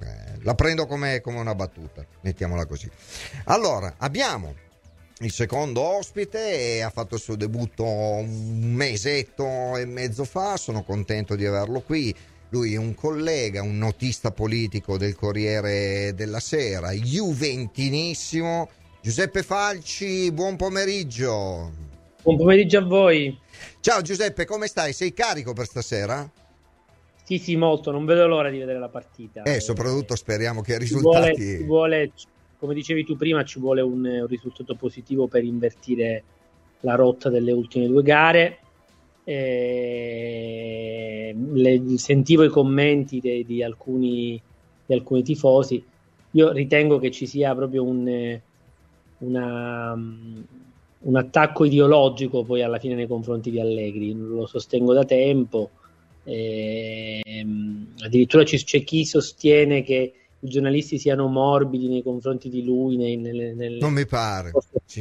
[0.00, 2.90] Eh, la prendo come, come una battuta, mettiamola così.
[3.44, 4.54] Allora, abbiamo
[5.20, 10.82] il secondo ospite e ha fatto il suo debutto un mesetto e mezzo fa, sono
[10.82, 12.14] contento di averlo qui.
[12.50, 18.68] Lui è un collega, un notista politico del Corriere della Sera, juventinissimo.
[19.00, 21.70] Giuseppe Falci, buon pomeriggio.
[22.22, 23.46] Buon pomeriggio a voi.
[23.80, 24.92] Ciao Giuseppe, come stai?
[24.92, 26.30] Sei carico per stasera?
[27.24, 29.42] Sì, sì, molto, non vedo l'ora di vedere la partita.
[29.42, 31.34] E eh, soprattutto speriamo che i risultati...
[31.34, 32.12] Ci vuole, ci vuole,
[32.58, 36.22] come dicevi tu prima, ci vuole un, un risultato positivo per invertire
[36.80, 38.58] la rotta delle ultime due gare
[39.28, 44.40] eh, le, sentivo i commenti de, di, alcuni,
[44.86, 45.84] di, alcuni, tifosi.
[46.30, 48.40] Io ritengo che ci sia proprio un,
[49.18, 49.92] una,
[51.00, 54.12] un attacco ideologico poi alla fine nei confronti di Allegri.
[54.14, 55.70] Lo sostengo da tempo.
[56.24, 57.22] Eh,
[58.00, 63.56] addirittura c'è chi sostiene che i giornalisti siano morbidi nei confronti di lui nei, nel,
[63.56, 64.52] nel, non mi pare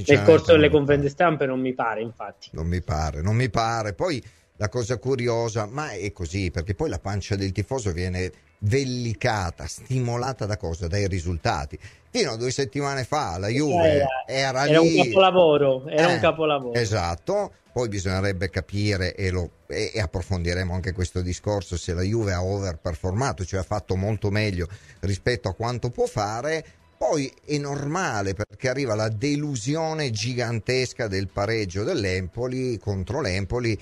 [0.08, 3.94] nel corso delle conferenze stampe non mi pare infatti non mi pare non mi pare
[3.94, 4.24] poi
[4.58, 10.46] la cosa curiosa ma è così perché poi la pancia del tifoso viene vellicata stimolata
[10.46, 10.88] da cosa?
[10.88, 11.78] dai risultati
[12.10, 16.20] fino a due settimane fa la Juve era, era, era un capolavoro era eh, un
[16.20, 22.02] capolavoro esatto poi bisognerebbe capire e, lo, e, e, approfondiremo anche questo discorso se la
[22.02, 24.68] Juve ha overperformato, cioè ha fatto molto meglio
[25.02, 26.66] rispetto a quanto può fare.
[26.98, 33.80] Poi è normale perché arriva la delusione gigantesca del pareggio dell'Empoli contro l'Empoli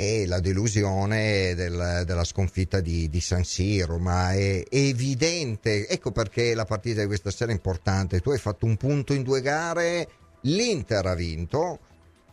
[0.00, 6.12] e la delusione del, della sconfitta di, di, San Siro, ma è, è, evidente, ecco
[6.12, 8.20] perché la partita di questa sera è importante.
[8.20, 10.08] Tu hai fatto un punto in due gare,
[10.42, 11.80] l'Inter ha vinto,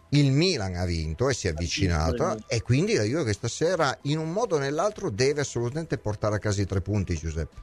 [0.09, 4.19] il Milan ha vinto e si è avvicinato e quindi la Juve questa sera in
[4.19, 7.55] un modo o nell'altro deve assolutamente portare a casa i tre punti Giuseppe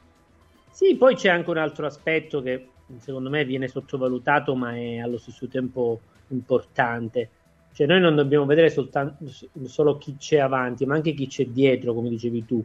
[0.72, 2.66] sì poi c'è anche un altro aspetto che
[2.98, 7.30] secondo me viene sottovalutato ma è allo stesso tempo importante
[7.72, 9.24] cioè noi non dobbiamo vedere soltanto,
[9.64, 12.64] solo chi c'è avanti ma anche chi c'è dietro come dicevi tu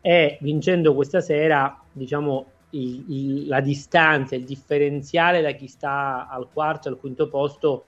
[0.00, 6.48] e vincendo questa sera diciamo il, il, la distanza il differenziale da chi sta al
[6.52, 7.86] quarto al quinto posto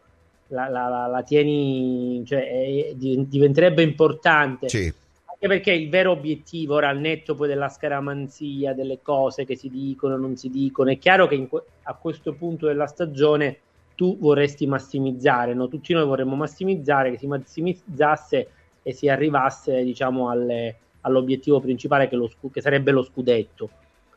[0.48, 4.68] la, la, la tieni, cioè, è, diventerebbe importante.
[4.68, 4.92] Sì.
[5.24, 9.68] Anche perché il vero obiettivo, ora al netto poi della scaramanzia, delle cose che si
[9.68, 13.58] dicono, non si dicono, è chiaro che que- a questo punto della stagione
[13.98, 15.66] tu vorresti massimizzare, no?
[15.66, 18.48] tutti noi vorremmo massimizzare, che si massimizzasse
[18.80, 23.68] e si arrivasse diciamo alle, all'obiettivo principale che, lo, che sarebbe lo scudetto.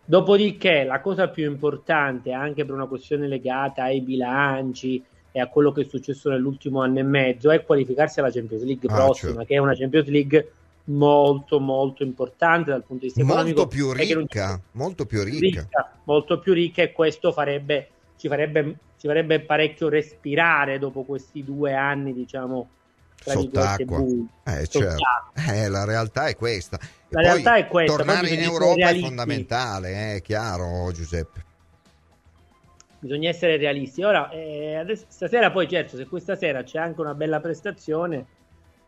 [0.06, 5.72] Dopodiché la cosa più importante, anche per una questione legata ai bilanci, e a quello
[5.72, 9.46] che è successo nell'ultimo anno e mezzo è qualificarsi alla Champions League ah, prossima, certo.
[9.48, 10.52] che è una Champions League
[10.84, 15.39] molto molto importante dal punto di vista molto economico più ricca, molto più ricca.
[15.39, 15.91] ricca.
[16.04, 17.88] molto più ricca e questo farebbe
[18.22, 22.70] ci farebbe, ci farebbe parecchio respirare dopo questi due anni diciamo
[23.16, 23.98] sott'acqua.
[24.46, 25.04] eh, certo.
[25.52, 26.78] eh, la realtà è questa.
[27.08, 31.44] La realtà è questa tornare in Europa è fondamentale è eh, chiaro Giuseppe.
[33.00, 34.04] Bisogna essere realisti.
[34.04, 38.26] Ora, eh, adesso, stasera poi certo, se questa sera c'è anche una bella prestazione...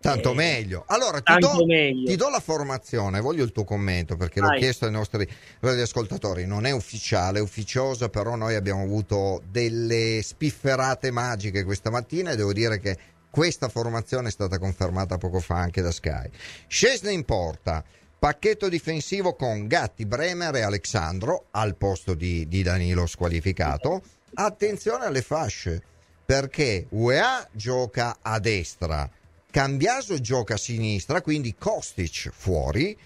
[0.03, 0.83] Tanto eh, meglio.
[0.87, 2.09] Allora, ti do, meglio.
[2.09, 4.49] ti do, la formazione, voglio il tuo commento perché Vai.
[4.49, 5.25] l'ho chiesto ai nostri
[5.61, 6.45] radioascoltatori.
[6.45, 12.35] Non è ufficiale, è ufficiosa, però noi abbiamo avuto delle spifferate magiche questa mattina e
[12.35, 12.97] devo dire che
[13.29, 16.29] questa formazione è stata confermata poco fa anche da Sky.
[16.67, 17.81] Scesne in porta.
[18.19, 24.01] Pacchetto difensivo con Gatti, Bremer e Alexandro al posto di, di Danilo squalificato.
[24.35, 25.81] Attenzione alle fasce
[26.25, 29.09] perché UEA gioca a destra,
[29.53, 32.97] Cambiaso gioca a sinistra, quindi Kostic fuori,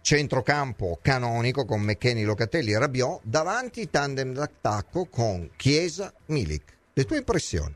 [0.00, 6.76] centrocampo canonico con McKenny, Locatelli e Rabiot, davanti tandem d'attacco con Chiesa, Milik.
[6.92, 7.74] Le tue impressioni?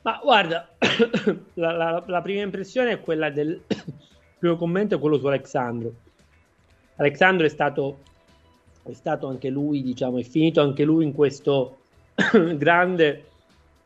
[0.00, 0.66] Ma guarda,
[1.52, 3.60] la, la, la, prima impressione è quella del
[4.40, 5.92] primo commento è quello su Alexandro.
[6.96, 7.98] Alexandro è stato,
[8.84, 11.80] è stato anche lui, diciamo, è finito anche lui in questo
[12.56, 13.26] grande,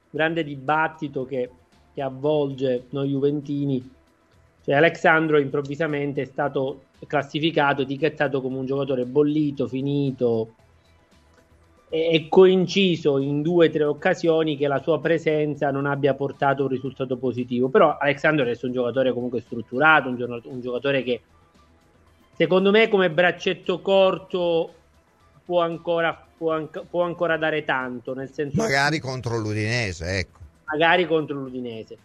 [0.08, 1.50] grande dibattito che,
[1.94, 3.90] che avvolge noi Juventini.
[4.64, 10.54] Cioè, Alexandro improvvisamente è stato classificato, etichettato come un giocatore bollito, finito,
[11.88, 16.68] è coinciso in due o tre occasioni che la sua presenza non abbia portato un
[16.68, 17.68] risultato positivo.
[17.68, 21.20] Però Alexandro è un giocatore comunque strutturato, un, un giocatore che
[22.36, 24.74] secondo me come braccetto corto
[25.44, 28.12] può ancora, può, anca, può ancora dare tanto.
[28.14, 30.43] Nel senso magari contro l'Udinese, ecco.
[30.66, 31.96] Magari contro l'Udinese.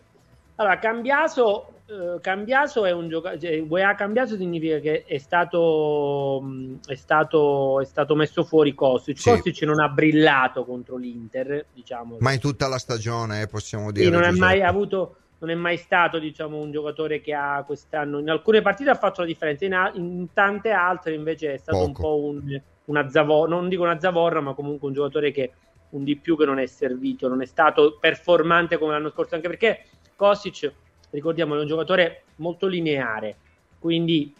[0.55, 3.39] Allora, Cambiaso, eh, Cambiaso è un giocatore.
[3.39, 6.43] Cioè, Cambiaso significa che è stato,
[6.85, 9.17] è stato, è stato messo fuori Kostic.
[9.17, 9.29] Sì.
[9.29, 12.17] Kostic non ha brillato contro l'Inter, diciamo.
[12.19, 14.05] Ma in tutta la stagione, eh, possiamo dire.
[14.05, 18.19] Sì, non è mai avuto non è mai stato diciamo, un giocatore che ha quest'anno
[18.19, 21.87] in alcune partite ha fatto la differenza in, in tante altre invece è stato Poco.
[21.87, 25.51] un po' un, una zavorra non dico una zavorra ma comunque un giocatore che
[25.89, 29.47] un di più che non è servito non è stato performante come l'anno scorso anche
[29.47, 29.85] perché
[30.15, 30.71] Kostic
[31.09, 33.35] ricordiamo è un giocatore molto lineare
[33.79, 34.33] quindi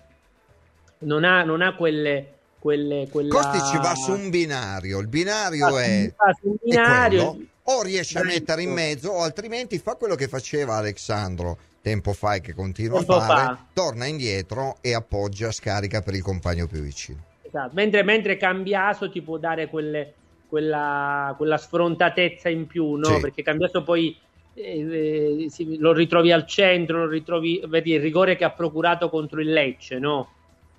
[1.00, 3.34] non ha, non ha quelle quelle, quella...
[3.34, 8.24] Kostic va su un binario il binario va è, su un binario, o riesce a
[8.24, 12.98] mettere in mezzo o altrimenti fa quello che faceva Alessandro tempo fa e che continua
[12.98, 13.66] tempo a fare, fa.
[13.74, 17.24] torna indietro e appoggia, scarica per il compagno più vicino.
[17.42, 17.72] Esatto.
[17.74, 20.14] Mentre, mentre Cambiaso ti può dare quelle,
[20.50, 23.16] quella, quella, sfrontatezza in più, no?
[23.16, 23.20] Sì.
[23.22, 24.18] Perché Cambiaso poi
[24.56, 29.40] eh, eh, lo ritrovi al centro, lo ritrovi, vedi il rigore che ha procurato contro
[29.40, 30.34] il Lecce, no?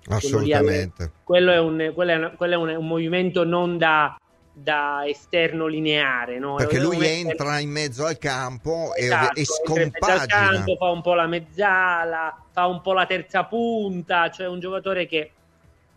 [0.09, 1.11] Assolutamente.
[1.23, 4.15] Quello, è un, quello, è, un, quello è un, un movimento non da
[4.53, 6.37] da esterno lineare.
[6.39, 6.55] No?
[6.55, 10.25] Perché lui entra in mezzo al campo esatto, e, e scompagina.
[10.25, 15.05] Campo, fa un po' la mezzala, fa un po' la terza punta, cioè un giocatore
[15.05, 15.31] che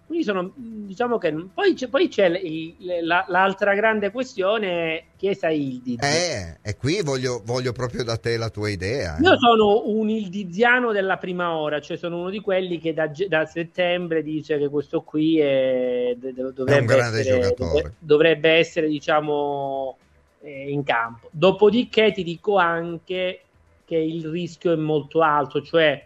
[0.06, 6.02] quindi sono, diciamo che poi c'è, poi c'è il, la, l'altra grande questione Chiesa Ildiz.
[6.02, 9.16] Eh, e qui voglio, voglio, proprio da te la tua idea.
[9.16, 9.22] Eh.
[9.22, 13.46] Io sono un ildiziano della prima ora, cioè sono uno di quelli che da, da
[13.46, 17.94] settembre dice che questo qui è, dovrebbe, è un grande essere, giocatore.
[17.98, 19.96] dovrebbe essere, diciamo,
[20.42, 21.28] eh, in campo.
[21.30, 23.40] Dopodiché ti dico anche
[23.86, 26.04] che il rischio è molto alto, cioè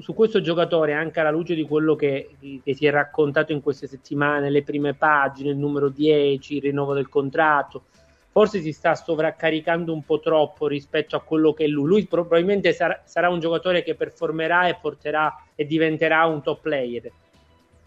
[0.00, 2.30] su questo giocatore, anche alla luce di quello che,
[2.62, 6.94] che, si è raccontato in queste settimane, le prime pagine, il numero 10, il rinnovo
[6.94, 7.84] del contratto,
[8.30, 11.86] forse si sta sovraccaricando un po' troppo rispetto a quello che è lui.
[11.86, 17.12] Lui probabilmente sarà, sarà un giocatore che performerà e porterà e diventerà un top player.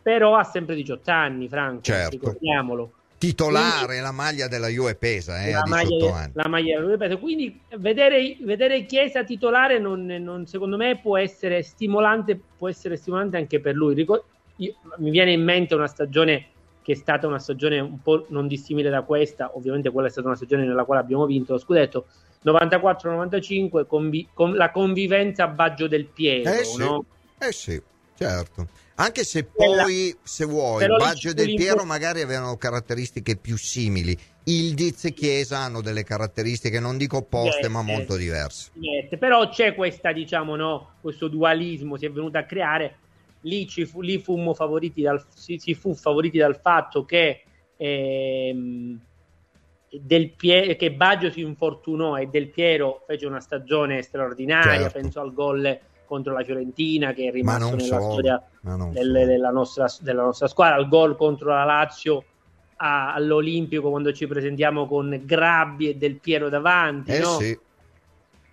[0.02, 2.12] Però ha sempre 18 anni, Franco, certo.
[2.12, 6.98] ricordiamolo titolare quindi, la maglia della Juve pesa eh, la, maglia, la maglia della Juve
[6.98, 7.18] pesa.
[7.18, 13.38] Quindi vedere, vedere Chiesa titolare non, non, secondo me può essere stimolante può essere stimolante
[13.38, 13.94] anche per lui.
[13.94, 14.24] Ricor-
[14.56, 16.48] io, mi viene in mente una stagione
[16.82, 20.28] che è stata una stagione un po' non dissimile da questa ovviamente quella è stata
[20.28, 22.08] una stagione nella quale abbiamo vinto lo scudetto
[22.46, 27.06] 94-95 convi- con la convivenza a Baggio del Piero eh sì, no?
[27.38, 27.82] eh sì
[28.16, 28.68] certo
[29.00, 34.18] anche se poi, se vuoi, Però Baggio e Del Piero magari avevano caratteristiche più simili.
[34.44, 38.72] Il Diz e Chiesa hanno delle caratteristiche, non dico opposte, yes, ma molto diverse.
[38.74, 39.18] Yes.
[39.18, 42.98] Però c'è questa, diciamo, no, questo dualismo si è venuto a creare.
[43.42, 47.44] Lì, ci fu, lì fummo favoriti dal, si, si, fu favoriti dal fatto che,
[47.78, 49.00] ehm,
[49.92, 54.82] del Pie- che Baggio si infortunò e Del Piero fece una stagione straordinaria.
[54.82, 55.00] Certo.
[55.00, 55.80] Penso al gol
[56.10, 60.80] contro la Fiorentina che è rimasto nella so, storia del, della, nostra, della, nostra, squadra,
[60.80, 62.24] il gol contro la Lazio
[62.78, 67.12] a, all'Olimpico quando ci presentiamo con Grabbi e Del Piero davanti.
[67.12, 67.38] Eh no?
[67.38, 67.60] sì.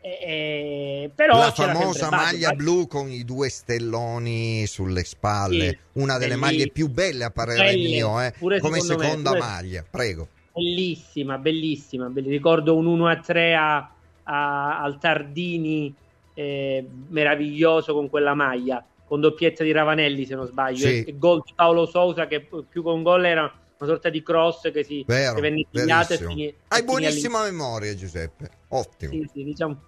[0.02, 2.62] Eh, però la famosa maglia Baggio.
[2.62, 7.30] blu con i due stelloni sulle spalle, sì, una delle belli, maglie più belle a
[7.30, 9.84] parere belle, mio, eh, come seconda me, maglia.
[9.90, 10.28] Prego.
[10.52, 12.08] Bellissima, bellissima.
[12.14, 13.90] Ricordo un 1 a 3 a,
[14.22, 15.92] a, al Tardini
[16.38, 21.04] eh, meraviglioso con quella maglia, con doppietta di Ravanelli se non sbaglio, sì.
[21.04, 23.42] e gol di Paolo Sousa che più con gol era
[23.78, 27.94] una sorta di cross che si Vero, che venne pigliato e finì, Hai buonissima memoria
[27.94, 29.12] Giuseppe, ottimo.
[29.12, 29.80] Sì, sì, diciamo.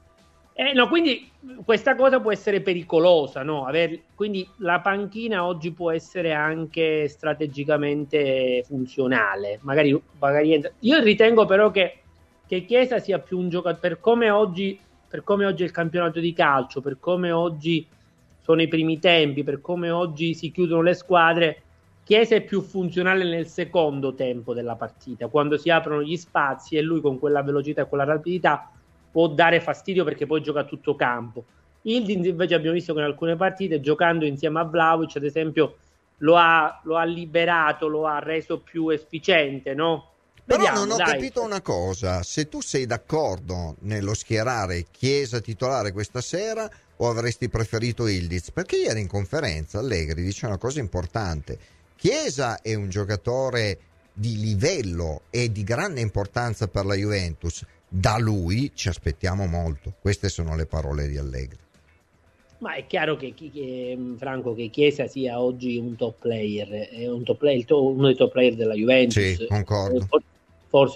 [0.55, 1.31] Eh, no, quindi
[1.65, 3.65] questa cosa può essere pericolosa, no?
[3.67, 9.61] Aver, quindi la panchina oggi può essere anche strategicamente funzionale.
[9.63, 11.99] Magari, magari io ritengo però che,
[12.47, 16.21] che Chiesa sia più un giocatore per come oggi per come oggi è il campionato
[16.21, 17.87] di calcio, per come oggi
[18.41, 21.63] sono i primi tempi, per come oggi si chiudono le squadre,
[22.09, 26.81] Chiesa è più funzionale nel secondo tempo della partita, quando si aprono gli spazi e
[26.81, 28.73] lui con quella velocità e quella rapidità
[29.11, 31.45] può dare fastidio perché poi gioca a tutto campo.
[31.83, 35.77] Ildins invece abbiamo visto che in alcune partite giocando insieme a Vlaovic ad esempio
[36.19, 40.13] lo ha, lo ha liberato, lo ha reso più efficiente, no?
[40.49, 41.13] Però Vediamo, non ho dai.
[41.13, 47.51] capito una cosa, se tu sei d'accordo nello schierare Chiesa titolare questa sera o avresti
[47.51, 48.51] preferito Ildiz?
[48.53, 51.59] Perché ieri in conferenza Allegri dice una cosa importante.
[51.97, 53.79] Chiesa è un giocatore
[54.11, 57.63] di livello e di grande importanza per la Juventus.
[57.87, 59.97] Da lui ci aspettiamo molto.
[60.01, 61.59] Queste sono le parole di Allegri.
[62.61, 67.23] Ma è chiaro che, che, Franco che Chiesa sia oggi un top player, è un
[67.23, 69.23] top player, uno dei top player della Juventus.
[69.23, 70.07] Sì, concordo.
[70.07, 70.37] Forse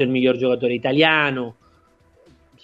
[0.02, 1.56] il miglior giocatore italiano,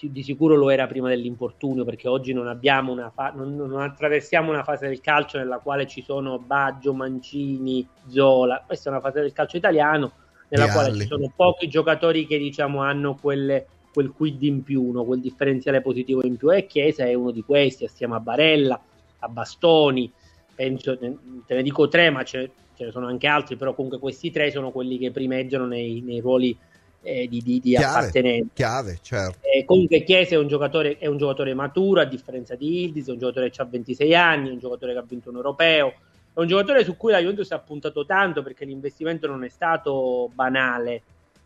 [0.01, 4.51] di sicuro lo era prima dell'infortunio perché oggi non, abbiamo una fa- non, non, attraversiamo
[4.51, 9.21] una fase del calcio nella quale ci sono Baggio, Mancini, Zola, questa è una fase
[9.21, 10.13] del calcio italiano
[10.49, 11.01] nella Di quale Alli.
[11.01, 15.05] ci sono pochi giocatori che diciamo hanno quelle, quel quid in più, no?
[15.05, 18.81] quel differenziale positivo in più e Chiesa è uno di questi, assieme a Barella,
[19.19, 20.11] a Bastoni,
[20.55, 24.31] penso, te ne dico tre ma ce, ce ne sono anche altri, però comunque questi
[24.31, 26.57] tre sono quelli che primeggiano nei, nei ruoli
[27.03, 28.51] eh, di, di, di chiave, appartenenza.
[28.55, 29.39] Chiave, certo.
[29.43, 33.13] Eh, comunque Chiesa è un, giocatore, è un giocatore maturo, a differenza di Ildis, è
[33.13, 35.95] un giocatore che ha 26 anni, è un giocatore che ha vinto un europeo,
[36.35, 40.31] è un giocatore su cui la Juventus ha puntato tanto perché l'investimento non è stato
[40.35, 41.03] banale.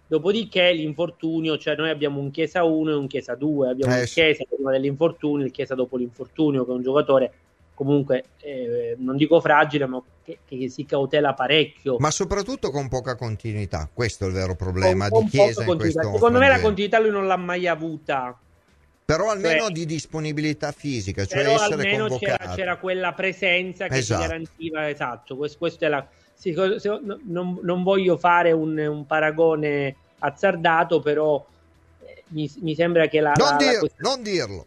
[0.06, 4.08] Dopodiché l'infortunio, cioè noi abbiamo un Chiesa 1 e un Chiesa 2, abbiamo eh, il
[4.08, 7.32] Chiesa prima dell'infortunio, il Chiesa dopo l'infortunio, che è un giocatore
[7.74, 11.96] comunque eh, non dico fragile, ma che, che, si cautela parecchio.
[11.98, 16.00] Ma soprattutto con poca continuità, questo è il vero problema con, di Chiesa in questo
[16.12, 18.36] Secondo me la continuità lui non l'ha mai avuta.
[19.04, 23.98] Però almeno cioè, di disponibilità fisica, cioè però essere almeno c'era, c'era, quella presenza che
[23.98, 24.20] esatto.
[24.22, 26.06] garantiva, esatto, questo, questo è la...
[26.34, 31.44] Sì, non, non, voglio fare un, un paragone azzardato, però
[32.04, 33.32] eh, mi, mi, sembra che la...
[33.36, 34.66] Non, la, dir, la non dirlo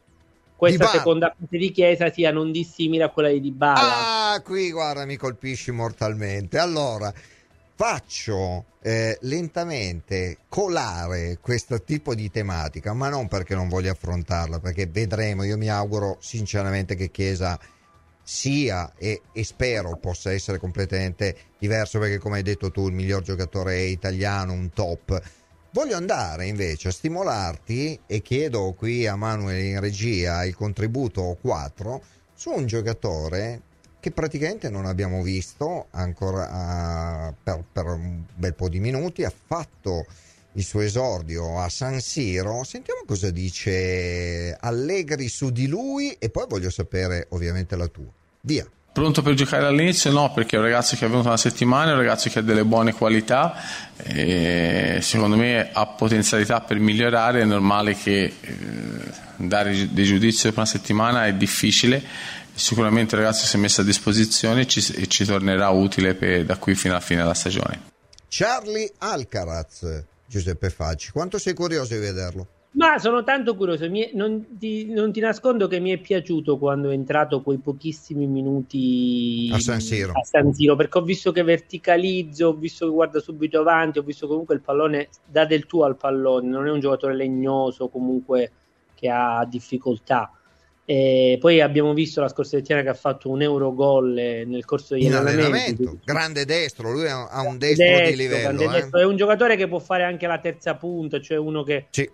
[0.55, 4.33] questa seconda fase di Chiesa sia non dissimile a quella di Dybala.
[4.33, 6.57] Ah, qui guarda, mi colpisci mortalmente.
[6.57, 7.13] Allora,
[7.75, 14.87] faccio eh, lentamente colare questo tipo di tematica, ma non perché non voglio affrontarla, perché
[14.87, 17.59] vedremo, io mi auguro sinceramente che Chiesa
[18.21, 23.21] sia e, e, spero possa essere completamente diverso perché come hai detto tu il miglior
[23.21, 25.21] giocatore italiano, un top
[25.75, 32.01] Voglio andare invece a stimolarti e chiedo qui a Manuel in regia il contributo 4
[32.33, 33.61] su un giocatore
[33.99, 39.33] che praticamente non abbiamo visto ancora uh, per, per, un bel po' di minuti, ha
[39.35, 40.05] fatto
[40.53, 42.63] il suo esordio a San Siro.
[42.63, 48.13] Sentiamo cosa dice Allegri su di lui e poi voglio sapere ovviamente la tua.
[48.39, 48.65] Via.
[48.95, 50.09] Pronto per giocare all'inizio?
[50.09, 52.41] No, perché è un ragazzo che è venuto una settimana, è un ragazzo che ha
[52.41, 53.53] delle buone qualità
[53.97, 58.55] e secondo me ha potenzialità per migliorare, è normale che eh,
[59.35, 62.01] dare dei giudizi dopo una settimana è difficile,
[62.53, 66.45] sicuramente il ragazzo si è messo a disposizione e ci, e ci tornerà utile per,
[66.45, 67.81] da qui fino alla fine della stagione.
[68.29, 72.47] Charlie Alcaraz, Giuseppe Facci, quanto sei curioso di vederlo?
[72.75, 76.89] Ma sono tanto curioso, mi, non, ti, non, ti, nascondo che mi è piaciuto quando
[76.89, 80.11] è entrato quei pochissimi minuti a San, Siro.
[80.11, 84.03] a San Siro, perché ho visto che verticalizza, ho visto che guarda subito avanti, ho
[84.03, 88.51] visto comunque il pallone dà del tuo al pallone, non è un giocatore legnoso comunque
[88.93, 90.31] che ha difficoltà.
[90.87, 94.95] E poi abbiamo visto la scorsa settimana che ha fatto un euro gol nel corso
[94.95, 95.99] degli allenamenti.
[96.03, 98.61] Grande destro, lui ha un destro, destro di livello.
[98.61, 98.67] Eh?
[98.67, 98.99] Destro.
[98.99, 102.07] È un giocatore che può fare anche la terza punta, cioè uno che sì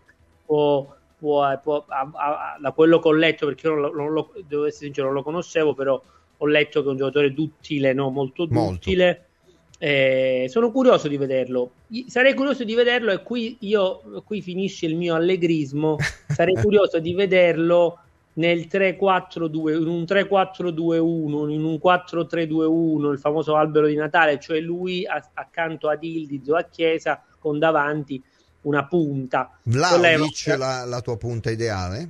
[0.52, 0.86] può,
[1.18, 4.66] può, può a, a, da quello che ho letto, perché io non, non lo, devo
[4.66, 6.02] essere sincero, non lo conoscevo, però
[6.38, 8.10] ho letto che è un giocatore duttile, no?
[8.10, 9.06] molto duttile.
[9.06, 9.30] Molto.
[9.84, 11.72] Eh, sono curioso di vederlo.
[12.08, 15.96] Sarei curioso di vederlo e qui io qui finisce il mio allegrismo.
[16.28, 18.00] Sarei curioso di vederlo
[18.34, 25.06] nel 3-4-2, in un 3-4-2-1, in un 4-3-2-1, il famoso albero di Natale, cioè lui
[25.08, 28.22] accanto ad Ildiz o a Chiesa con davanti
[28.62, 29.58] una punta.
[29.64, 32.10] Vlaovic è la, la tua punta ideale?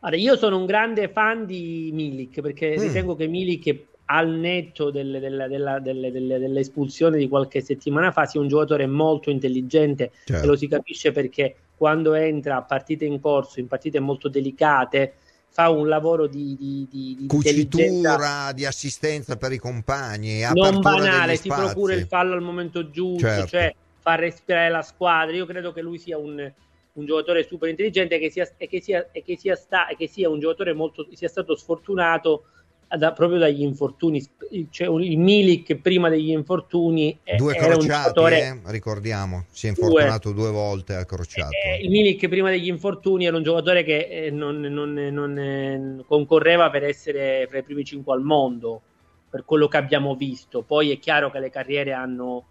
[0.00, 2.80] Allora, io sono un grande fan di Milik perché mm.
[2.80, 8.40] ritengo che Milik al netto delle, delle, della, delle, dell'espulsione di qualche settimana fa sia
[8.40, 10.44] un giocatore molto intelligente certo.
[10.44, 15.14] e lo si capisce perché quando entra a partite in corso, in partite molto delicate,
[15.50, 21.36] fa un lavoro di, di, di, di cucitura, di assistenza per i compagni, non banale,
[21.36, 23.46] si procura il fallo al momento giusto, certo.
[23.48, 23.74] cioè
[24.08, 25.36] far respirare la squadra.
[25.36, 26.50] Io credo che lui sia un,
[26.94, 30.08] un giocatore super intelligente che sia, e, che sia, e, che sia sta, e che
[30.08, 32.44] sia un giocatore molto sia stato sfortunato
[32.88, 34.26] da, proprio dagli infortuni.
[34.70, 40.44] Cioè, il Milik prima degli infortuni due crociati, giocatore, eh, ricordiamo, si è infortunato due,
[40.44, 41.50] due volte al crociato.
[41.50, 46.02] Eh, il Milik prima degli infortuni era un giocatore che eh, non, non, non eh,
[46.06, 48.80] concorreva per essere fra i primi cinque al mondo,
[49.28, 50.62] per quello che abbiamo visto.
[50.62, 52.46] Poi è chiaro che le carriere hanno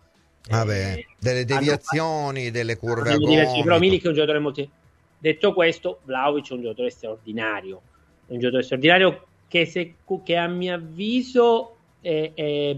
[0.50, 3.62] Vabbè, eh, delle deviazioni, hanno, delle curve a gomito.
[3.64, 4.68] Però Milik è un giocatore molto...
[5.20, 7.82] Detto questo, Vlaovic è un giocatore straordinario.
[8.28, 12.78] È un giocatore straordinario che, se, che a mio avviso è, è,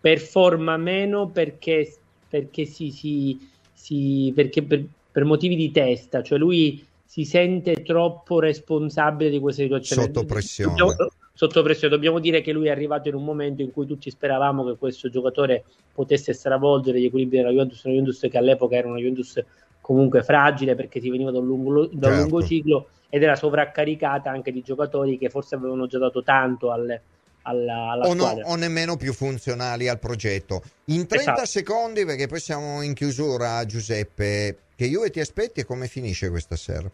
[0.00, 1.96] performa meno perché,
[2.28, 3.38] perché, si, si,
[3.72, 6.22] si, perché per, per, motivi di testa.
[6.22, 10.02] Cioè lui si sente troppo responsabile di questa situazione.
[10.02, 10.74] Sotto pressione.
[10.76, 11.94] Dobbiamo, sotto pressione.
[11.94, 15.08] Dobbiamo dire che lui è arrivato in un momento in cui tutti speravamo che questo
[15.08, 15.64] giocatore
[15.94, 19.42] potesse stravolgere gli equilibri della Juventus, una Juventus che all'epoca era una Juventus
[19.80, 22.20] comunque fragile perché si veniva da un lungo, da un certo.
[22.20, 27.00] lungo ciclo ed era sovraccaricata anche di giocatori che forse avevano già dato tanto al,
[27.42, 30.62] alla, alla o, no, o, nemmeno più funzionali al progetto.
[30.86, 31.46] In 30 esatto.
[31.46, 36.56] secondi, perché poi siamo in chiusura, Giuseppe, che Juve ti aspetti e come finisce questa
[36.56, 36.90] sera?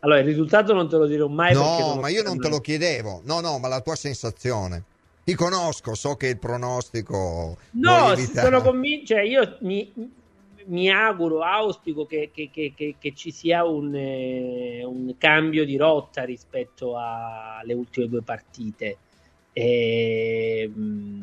[0.00, 1.52] Allora, il risultato non te lo dirò mai.
[1.52, 3.20] No, ma io non te lo chiedevo.
[3.24, 4.84] No, no, ma la tua sensazione.
[5.24, 7.56] Ti conosco, so che il pronostico.
[7.72, 9.06] No, sono convinto.
[9.06, 9.92] Cioè, io mi,
[10.66, 16.24] mi auguro, auspico che, che, che, che ci sia un, eh, un, cambio di rotta
[16.24, 18.96] rispetto alle ultime due partite.
[19.52, 21.22] E, mh, mm,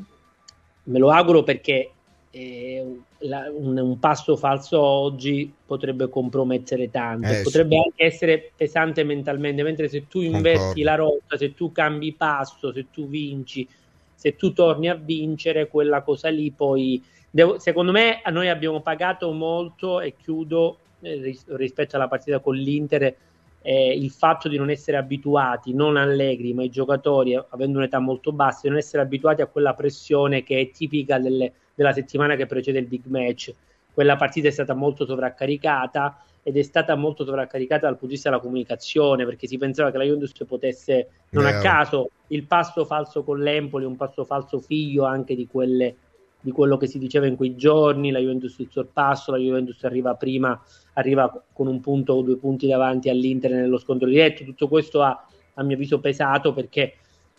[0.83, 1.91] me lo auguro perché
[2.37, 7.81] eh, la, un, un, passo falso oggi potrebbe compromettere tanto, eh, potrebbe sì.
[7.83, 10.83] anche essere pesante mentalmente, mentre se tu inverti Concordo.
[10.83, 13.67] la rotta, se tu cambi passo, se tu vinci,
[14.13, 19.31] se tu torni a vincere, quella cosa lì poi Devo, secondo me noi abbiamo pagato
[19.31, 23.15] molto e chiudo eh, rispetto alla partita con l'Inter
[23.61, 28.31] eh, il fatto di non essere abituati, non allegri, ma i giocatori, avendo un'età molto
[28.31, 32.47] bassa, di non essere abituati a quella pressione che è tipica delle, della settimana che
[32.47, 33.53] precede il big match.
[33.93, 38.29] Quella partita è stata molto sovraccaricata ed è stata molto sovraccaricata dal punto di vista
[38.29, 41.57] della comunicazione perché si pensava che la Juventus potesse, non Vero.
[41.57, 45.95] a caso, il passo falso con l'Empoli, un passo falso figlio anche di quelle
[46.39, 50.13] di quello che si diceva in quei giorni, la Juventus il sorpasso, la Juventus arriva
[50.13, 50.59] prima,
[50.93, 55.27] arriva con un punto o due punti davanti all'Inter nello scontro diretto, tutto questo ha
[55.55, 56.93] a mio avviso pesato perché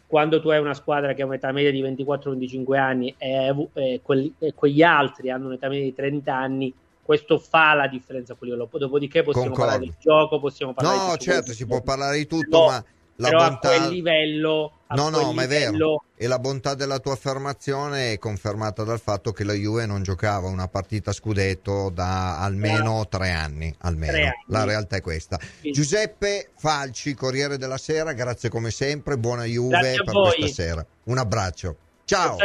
[0.09, 4.33] quando tu hai una squadra che ha un'età media di 24-25 anni e, e, quelli,
[4.39, 8.53] e, quegli altri hanno un'età media di 30 anni, questo fa la differenza a quel
[8.53, 8.71] livello.
[8.73, 9.71] Dopodiché possiamo Concordo.
[9.71, 11.11] parlare del gioco, possiamo parlare no, di.
[11.11, 12.85] No, certo, si può parlare di tutto, no, ma
[13.21, 13.69] la però bontà...
[13.69, 18.19] a quel livello no no ma è vero e la bontà della tua affermazione è
[18.19, 23.75] confermata dal fatto che la Juve non giocava una partita scudetto da almeno tre anni
[23.79, 24.45] almeno tre anni.
[24.47, 25.71] la realtà è questa sì.
[25.73, 31.19] Giuseppe Falci Corriere della Sera grazie come sempre buona Juve grazie per questa sera un
[31.19, 32.37] abbraccio ciao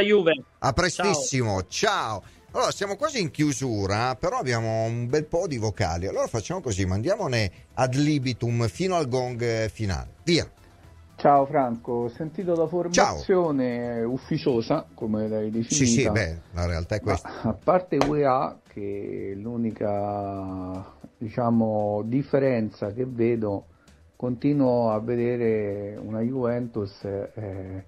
[0.60, 2.22] a prestissimo ciao.
[2.22, 2.24] ciao.
[2.56, 6.06] Allora, siamo quasi in chiusura, però abbiamo un bel po' di vocali.
[6.06, 10.12] Allora facciamo così, mandiamone ad libitum fino al gong finale.
[10.24, 10.48] Via.
[11.24, 14.12] Ciao Franco, ho sentito la formazione Ciao.
[14.12, 15.86] ufficiosa, come l'hai definita.
[15.86, 17.30] Sì, sì, beh, la realtà è questa.
[17.44, 20.86] Ma, a parte UEA, che l'unica
[21.18, 23.68] diciamo, differenza che vedo,
[24.18, 27.86] continuo a vedere una Juventus eh,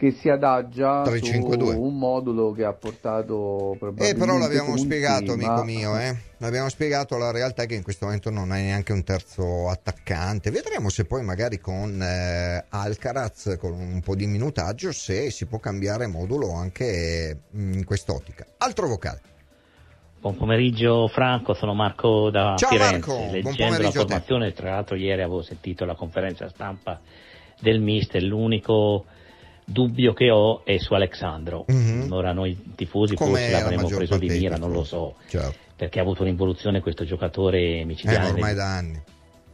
[0.00, 4.68] che si adagia 3, 5, su un modulo che ha portato probabilmente eh però l'abbiamo
[4.68, 5.52] punti, spiegato ma...
[5.52, 6.16] amico mio eh?
[6.38, 10.50] l'abbiamo spiegato la realtà è che in questo momento non hai neanche un terzo attaccante.
[10.50, 15.58] Vedremo se poi magari con eh, Alcaraz con un po' di minutaggio se si può
[15.58, 18.46] cambiare modulo anche in quest'ottica.
[18.56, 19.20] Altro vocale.
[20.18, 23.06] Buon pomeriggio Franco, sono Marco da Ciao Firenze.
[23.06, 26.98] Marco, Leggendo la formazione, tra l'altro ieri avevo sentito la conferenza stampa
[27.60, 29.04] del mister, l'unico
[29.64, 31.64] dubbio che ho è su Alexandro.
[31.70, 32.12] Mm-hmm.
[32.12, 35.56] Ora noi tifosi Come forse l'avremmo preso di mira, non lo so, certo.
[35.76, 38.28] perché ha avuto un'involuzione questo giocatore micidiale.
[38.28, 39.02] Eh, ormai da anni,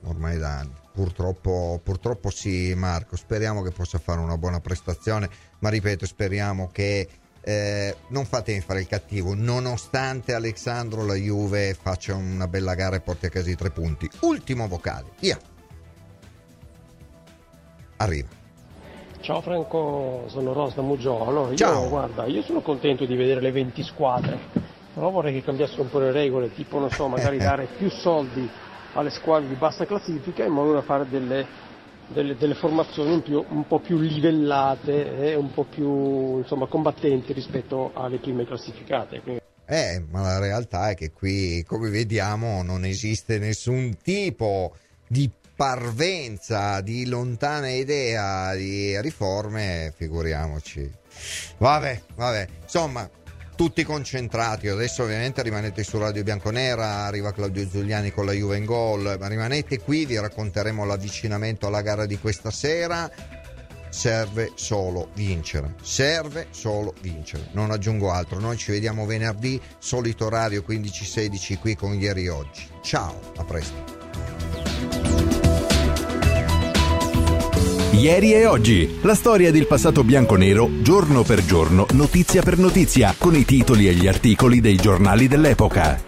[0.04, 0.72] ormai da anni.
[0.92, 5.28] Purtroppo, purtroppo sì Marco, speriamo che possa fare una buona prestazione,
[5.58, 7.06] ma ripeto, speriamo che
[7.42, 13.00] eh, non fatemi fare il cattivo, nonostante Alexandro la Juve faccia una bella gara e
[13.00, 14.10] porti a casa i tre punti.
[14.22, 15.38] Ultimo vocale, via.
[17.98, 18.28] Arriva.
[19.26, 21.48] Ciao Franco, sono Ros da Mugello.
[21.50, 21.88] Io, Ciao.
[21.88, 24.38] guarda, io sono contento di vedere le 20 squadre,
[24.94, 28.48] però vorrei che cambiassero un po' le regole, tipo, non so, magari dare più soldi
[28.92, 31.44] alle squadre di bassa classifica in modo da fare delle,
[32.06, 37.32] delle, delle formazioni un, più, un, po' più livellate e un po' più insomma, combattenti
[37.32, 39.22] rispetto alle prime classificate.
[39.22, 39.40] Quindi...
[39.66, 44.72] Eh, ma la realtà è che qui, come vediamo, non esiste nessun tipo
[45.08, 50.88] di parvenza, di lontana idea di riforme, figuriamoci.
[51.56, 53.08] Vabbè, vabbè, insomma,
[53.56, 54.68] tutti concentrati.
[54.68, 59.26] Adesso ovviamente rimanete su Radio Bianconera, arriva Claudio Giuliani con la Juve in gol, ma
[59.26, 63.10] rimanete qui, vi racconteremo l'avvicinamento alla gara di questa sera.
[63.88, 68.38] Serve solo vincere, serve solo vincere, non aggiungo altro.
[68.38, 72.68] Noi ci vediamo venerdì, solito orario 15-16 qui con ieri oggi.
[72.82, 75.05] Ciao, a presto.
[77.96, 83.34] Ieri e oggi, la storia del passato bianco-nero, giorno per giorno, notizia per notizia, con
[83.34, 85.98] i titoli e gli articoli dei giornali dell'epoca.